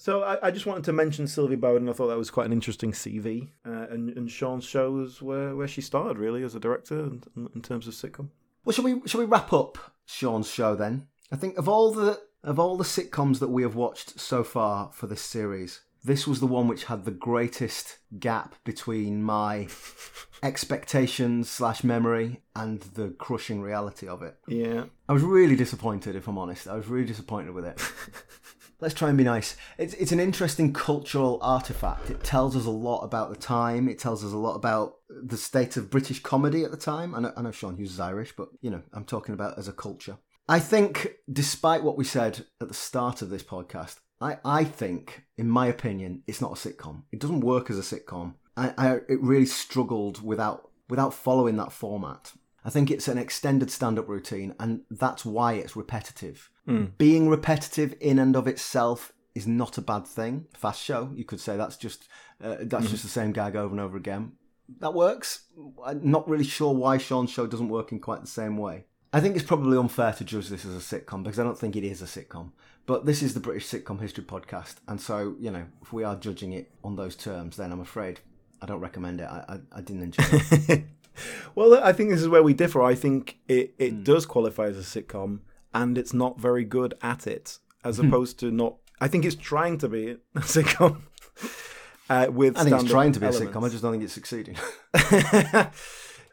[0.00, 1.88] So I, I just wanted to mention Sylvie Bowden.
[1.88, 5.66] I thought that was quite an interesting CV, uh, and, and Sean shows where, where
[5.66, 7.22] she started really as a director in,
[7.56, 8.28] in terms of sitcom.
[8.68, 11.06] Well, shall we shall we wrap up Sean's show then?
[11.32, 14.90] I think of all the of all the sitcoms that we have watched so far
[14.92, 19.68] for this series, this was the one which had the greatest gap between my
[20.42, 24.36] expectations slash memory and the crushing reality of it.
[24.46, 26.68] Yeah, I was really disappointed, if I'm honest.
[26.68, 27.80] I was really disappointed with it.
[28.80, 29.56] Let's try and be nice.
[29.76, 32.10] It's, it's an interesting cultural artifact.
[32.10, 33.88] It tells us a lot about the time.
[33.88, 37.12] It tells us a lot about the state of British comedy at the time.
[37.12, 39.66] I know, I know Sean Hughes is Irish, but, you know, I'm talking about as
[39.66, 40.18] a culture.
[40.48, 45.24] I think, despite what we said at the start of this podcast, I, I think,
[45.36, 47.02] in my opinion, it's not a sitcom.
[47.10, 48.34] It doesn't work as a sitcom.
[48.56, 52.32] I, I, it really struggled without without following that format.
[52.68, 56.50] I think it's an extended stand up routine, and that's why it's repetitive.
[56.98, 60.48] Being repetitive in and of itself is not a bad thing.
[60.54, 62.08] Fast show, you could say that's just
[62.44, 64.32] uh, that's just the same gag over and over again.
[64.80, 65.46] That works.
[65.82, 68.84] I'm not really sure why Sean's show doesn't work in quite the same way.
[69.14, 71.74] I think it's probably unfair to judge this as a sitcom because I don't think
[71.74, 72.52] it is a sitcom.
[72.84, 76.16] But this is the British Sitcom History Podcast, and so you know if we are
[76.16, 78.20] judging it on those terms, then I'm afraid
[78.60, 79.24] I don't recommend it.
[79.24, 80.24] I I, I didn't enjoy
[80.68, 80.84] it.
[81.54, 82.82] Well, I think this is where we differ.
[82.82, 85.40] I think it, it does qualify as a sitcom,
[85.74, 88.76] and it's not very good at it, as opposed to not.
[89.00, 91.02] I think it's trying to be a sitcom.
[92.10, 93.64] Uh, with I think it's trying to be a sitcom.
[93.64, 94.56] I just don't think it's succeeding.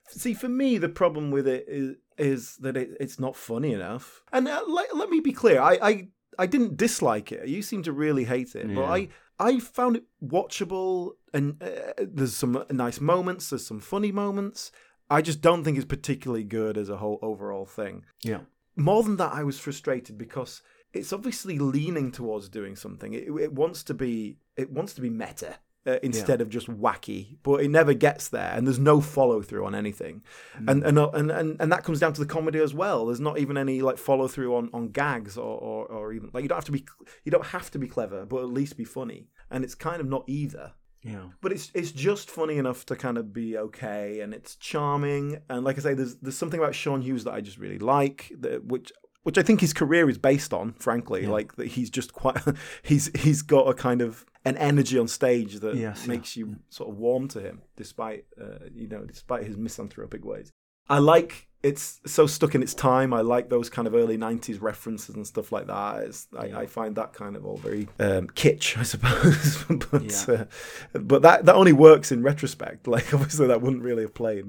[0.07, 4.23] See, for me, the problem with it is is that it, it's not funny enough.
[4.31, 6.07] And uh, let, let me be clear, I, I
[6.39, 7.47] I didn't dislike it.
[7.49, 9.09] You seem to really hate it, but I
[9.39, 14.71] I found it watchable, and uh, there's some nice moments, there's some funny moments.
[15.09, 18.05] I just don't think it's particularly good as a whole overall thing.
[18.23, 18.39] yeah.
[18.77, 20.61] More than that, I was frustrated because
[20.91, 23.13] it's obviously leaning towards doing something.
[23.13, 27.37] It, it wants to be it wants to be meta uh, instead of just wacky,
[27.43, 30.23] but it never gets there, and there's no follow through on anything,
[30.67, 33.05] and, and and and and that comes down to the comedy as well.
[33.05, 36.43] There's not even any like follow through on on gags or, or or even like
[36.43, 36.85] you don't have to be
[37.23, 40.07] you don't have to be clever, but at least be funny, and it's kind of
[40.07, 40.73] not either
[41.05, 41.27] Yeah.
[41.41, 45.39] but it's it's just funny enough to kind of be okay, and it's charming.
[45.49, 48.31] And like I say, there's there's something about Sean Hughes that I just really like,
[48.39, 48.91] that, which
[49.23, 50.73] which I think his career is based on.
[50.79, 52.37] Frankly, like that he's just quite
[52.83, 56.13] he's he's got a kind of an energy on stage that Yes, yeah.
[56.13, 60.51] makes you sort of warm to him, despite uh, you know despite his misanthropic ways.
[60.89, 63.11] I like it's so stuck in its time.
[63.11, 66.03] I like those kind of early '90s references and stuff like that.
[66.03, 69.63] It's, I, I find that kind of all very um, kitsch, I suppose.
[69.91, 70.45] but Yeah.
[70.93, 72.87] uh, but that that only works in retrospect.
[72.95, 74.45] Like obviously that wouldn't really have played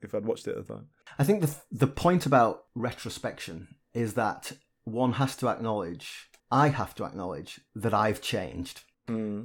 [0.00, 0.86] if I'd watched it at the time.
[1.18, 4.52] I think the the point about retrospection is that
[4.84, 8.82] one has to acknowledge, I have to acknowledge that I've changed.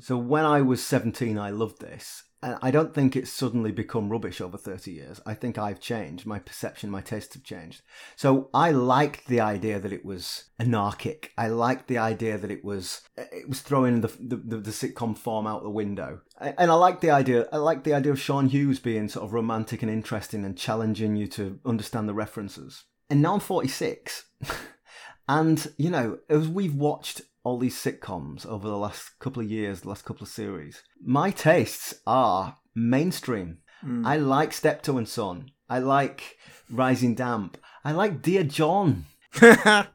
[0.02, 2.22] So when I was 17, I loved this.
[2.46, 5.20] And I don't think it's suddenly become rubbish over 30 years.
[5.26, 6.28] I think I've changed.
[6.28, 7.82] My perception, my tastes have changed.
[8.16, 11.32] So I liked the idea that it was anarchic.
[11.40, 15.48] I liked the idea that it was it was throwing the the, the, sitcom form
[15.48, 16.22] out the window.
[16.40, 17.48] And I like the idea.
[17.52, 21.16] I like the idea of Sean Hughes being sort of romantic and interesting and challenging
[21.16, 22.84] you to understand the references.
[23.10, 24.26] And now I'm 46,
[25.28, 29.82] and you know, as we've watched all these sitcoms over the last couple of years,
[29.82, 33.60] the last couple of series, my tastes are mainstream.
[33.82, 34.06] Hmm.
[34.06, 35.52] I like Steptoe and Son.
[35.70, 36.38] I like
[36.70, 37.58] Rising Damp.
[37.86, 39.06] I like Dear John.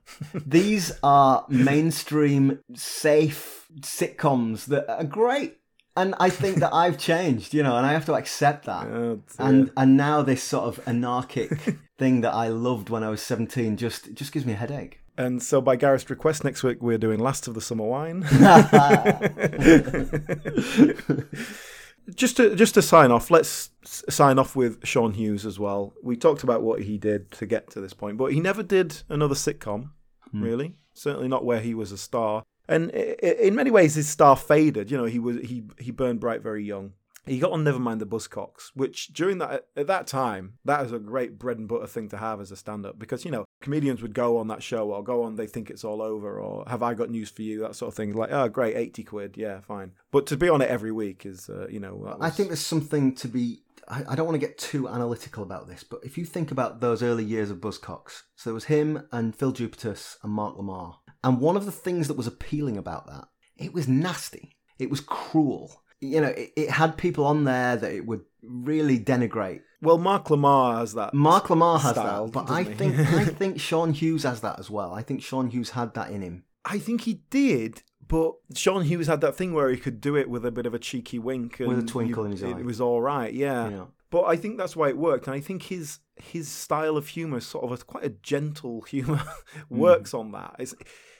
[0.47, 5.57] These are mainstream, safe sitcoms that are great.
[5.97, 8.87] And I think that I've changed, you know, and I have to accept that.
[8.87, 11.51] Oh, and and now this sort of anarchic
[11.99, 15.00] thing that I loved when I was 17 just just gives me a headache.
[15.21, 18.23] And so, by Gareth's request, next week we're doing Last of the Summer Wine.
[22.15, 25.93] just to just to sign off, let's s- sign off with Sean Hughes as well.
[26.03, 29.03] We talked about what he did to get to this point, but he never did
[29.11, 29.91] another sitcom,
[30.31, 30.43] hmm.
[30.43, 30.77] really.
[30.95, 32.43] Certainly not where he was a star.
[32.67, 34.91] And in many ways, his star faded.
[34.91, 36.95] You know, he was he he burned bright very young.
[37.27, 40.99] He got on Nevermind the Buzzcocks, which during that at that time, that is a
[40.99, 44.15] great bread and butter thing to have as a stand-up because you know comedians would
[44.15, 46.95] go on that show or go on They Think It's All Over or Have I
[46.95, 48.15] Got News for You that sort of thing.
[48.15, 49.93] Like, oh, great, eighty quid, yeah, fine.
[50.11, 52.61] But to be on it every week is, uh, you know, that I think there's
[52.61, 53.63] something to be.
[53.87, 56.81] I, I don't want to get too analytical about this, but if you think about
[56.81, 60.97] those early years of Buzzcocks, so there was him and Phil Jupitus and Mark Lamarr,
[61.23, 65.01] and one of the things that was appealing about that, it was nasty, it was
[65.01, 65.83] cruel.
[66.01, 69.61] You know, it, it had people on there that it would really denigrate.
[69.83, 71.13] well, Mark Lamarr has that.
[71.15, 72.75] Mark Lamarr has style, that, but I he?
[72.75, 74.93] think I think Sean Hughes has that as well.
[74.95, 76.45] I think Sean Hughes had that in him.
[76.65, 80.29] I think he did, But Sean Hughes had that thing where he could do it
[80.29, 82.55] with a bit of a cheeky wink, and With a twinkle you- in his it,
[82.55, 82.59] eye.
[82.61, 83.69] It was all right, yeah.
[83.69, 83.85] Yeah.
[84.11, 87.41] But I think that's why it worked, and I think his his style of humor,
[87.41, 89.23] sort of a, quite a gentle humor,
[89.69, 89.79] hmm.
[89.79, 90.57] works on that.
[90.59, 90.75] It's,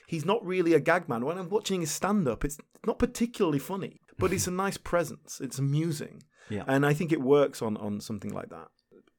[0.07, 1.23] he's not really a gag man.
[1.25, 5.41] When I'm watching his stand up, it's not particularly funny, but it's a nice presence.
[5.41, 6.63] It's amusing, Yeah.
[6.67, 8.69] and I think it works on on something like that.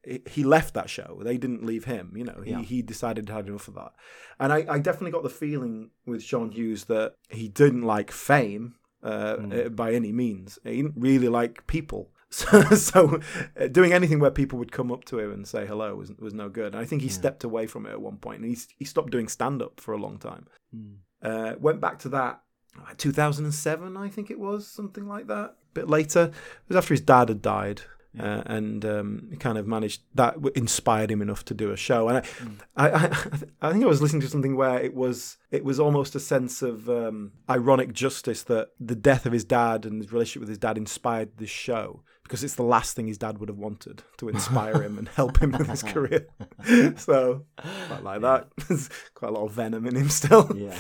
[0.05, 1.21] He- He left that show.
[1.23, 2.13] They didn't leave him.
[2.17, 2.63] You know, he, Yeah.
[2.63, 3.93] he decided to have enough of that.
[4.41, 8.75] And I, I definitely got the feeling with Sean Hughes that he didn't like fame
[9.05, 10.59] uh, uh, by any means.
[10.65, 12.05] He didn't really like people.
[12.35, 13.21] So, so
[13.61, 16.33] uh, doing anything where people would come up to him and say hello was was
[16.33, 16.73] no good.
[16.75, 19.11] And I think he stepped away from it at one point, and he he stopped
[19.13, 20.45] doing stand up for a long time.
[21.23, 22.41] Uh, went back to that
[22.97, 25.51] 2007, I think it was something like that.
[25.51, 27.83] A bit later, it was after his dad had died.
[28.19, 32.09] Uh, and um, he kind of managed that inspired him enough to do a show.
[32.09, 32.19] And
[32.77, 33.09] I, I, I,
[33.63, 36.61] I think I was listening to something where it was it was almost a sense
[36.61, 40.59] of um, ironic justice that the death of his dad and his relationship with his
[40.59, 44.29] dad inspired this show because it's the last thing his dad would have wanted to
[44.29, 46.27] inspire him and help him with his career.
[46.97, 47.45] so
[47.89, 48.49] quite like that.
[48.69, 50.51] There's quite a lot of venom in him still.
[50.55, 50.77] Yeah.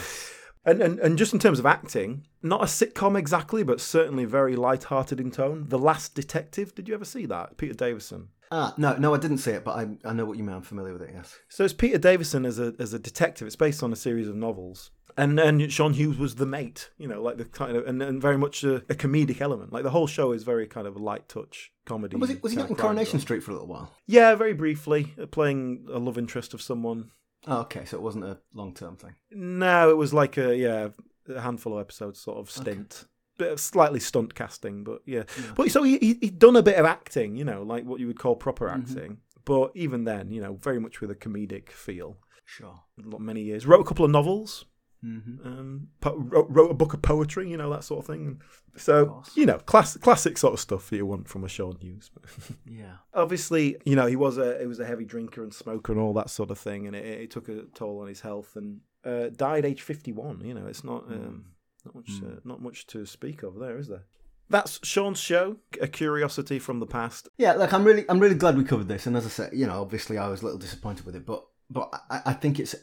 [0.64, 4.54] And, and and just in terms of acting, not a sitcom exactly, but certainly very
[4.54, 5.66] light-hearted in tone.
[5.68, 6.74] The Last Detective.
[6.74, 7.56] Did you ever see that?
[7.56, 8.28] Peter Davison.
[8.52, 10.54] Ah, no, no, I didn't see it, but I, I know what you mean.
[10.54, 11.10] I'm familiar with it.
[11.14, 11.38] Yes.
[11.48, 13.46] So it's Peter Davison as a as a detective.
[13.46, 14.90] It's based on a series of novels.
[15.16, 18.22] And and Sean Hughes was the mate, you know, like the kind of and, and
[18.22, 19.72] very much a, a comedic element.
[19.72, 22.16] Like the whole show is very kind of a light touch comedy.
[22.16, 23.20] Was, it, was he not in Coronation.
[23.20, 23.92] Street for a little while?
[24.06, 27.10] Yeah, very briefly, uh, playing a love interest of someone.
[27.46, 29.14] Oh, okay, so it wasn't a long term thing.
[29.30, 30.88] No, it was like a yeah,
[31.28, 33.04] a handful of episodes sort of stint.
[33.38, 35.24] Bit of slightly stunt casting, but yeah.
[35.56, 38.06] But so he, he he'd done a bit of acting, you know, like what you
[38.06, 38.82] would call proper mm-hmm.
[38.82, 39.18] acting.
[39.44, 42.18] But even then, you know, very much with a comedic feel.
[42.44, 42.80] Sure.
[42.96, 43.66] Many years.
[43.66, 44.66] Wrote a couple of novels.
[45.04, 45.46] Mm-hmm.
[45.46, 48.40] Um, po- wrote, wrote a book of poetry, you know that sort of thing.
[48.76, 49.36] So course.
[49.36, 52.10] you know, class, classic sort of stuff that you want from a Sean Hughes.
[52.64, 52.96] Yeah.
[53.12, 56.12] Obviously, you know he was a he was a heavy drinker and smoker and all
[56.14, 59.28] that sort of thing, and it, it took a toll on his health and uh,
[59.34, 60.40] died age fifty one.
[60.44, 61.46] You know, it's not um,
[61.84, 64.04] not much uh, not much to speak of there, is there?
[64.52, 67.28] That's Sean's show, a curiosity from the past.
[67.38, 69.06] Yeah, look, I'm really, I'm really glad we covered this.
[69.06, 71.46] And as I said, you know, obviously I was a little disappointed with it, but,
[71.70, 72.74] but I, I think it's,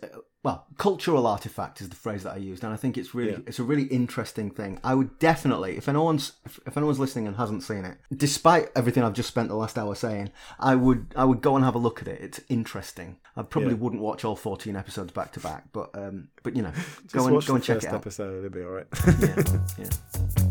[0.41, 3.37] well, cultural artifact is the phrase that I used, and I think it's really, Yeah.
[3.45, 4.79] it's a really interesting thing.
[4.85, 9.13] I would definitely, if anyone's, if, anyone's listening and hasn't seen it, despite everything I've
[9.13, 12.01] just spent the last hour saying, I would, I would go and have a look
[12.01, 12.21] at it.
[12.21, 13.17] It's interesting.
[13.35, 13.79] I probably Yeah.
[13.79, 16.71] wouldn't watch all 14 episodes back to back, but, um, but you know,
[17.11, 17.95] go and go and check it out.
[17.95, 18.87] episode; it'll be all right.
[19.19, 19.57] Yeah,
[20.37, 20.45] yeah.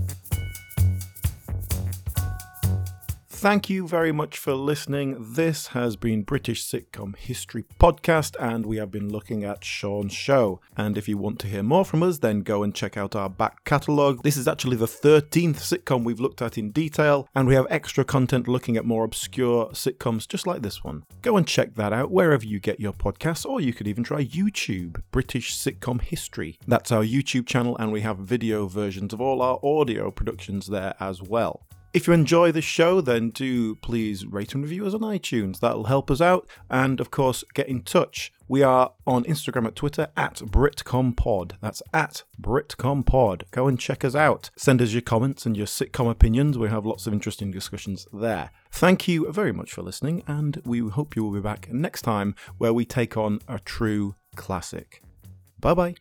[3.41, 5.35] Thank you very much for listening.
[5.35, 10.61] This has been British Sitcom History Podcast, and we have been looking at Sean's show.
[10.77, 13.31] And if you want to hear more from us, then go and check out our
[13.31, 14.25] back catalogue.
[14.25, 18.05] This is actually the 13th sitcom we've looked at in detail, and we have extra
[18.05, 21.05] content looking at more obscure sitcoms just like this one.
[21.23, 24.25] Go and check that out wherever you get your podcasts, or you could even try
[24.25, 26.59] YouTube, British Sitcom History.
[26.67, 30.97] That's our YouTube channel, and we have video versions of all our audio productions there
[30.99, 31.63] as well.
[31.95, 35.61] If you enjoy the show, then do please rate and review us on iTunes.
[35.61, 36.47] That'll help us out.
[36.69, 38.31] And of course, get in touch.
[38.47, 41.53] We are on Instagram and Twitter at BritcomPod.
[41.61, 43.51] That's at BritcomPod.
[43.51, 44.51] Go and check us out.
[44.57, 46.59] Send us your comments and your sitcom opinions.
[46.59, 48.51] We have lots of interesting discussions there.
[48.71, 52.35] Thank you very much for listening, and we hope you will be back next time
[52.59, 55.03] where we take on a true classic.
[55.61, 55.95] Bye bye.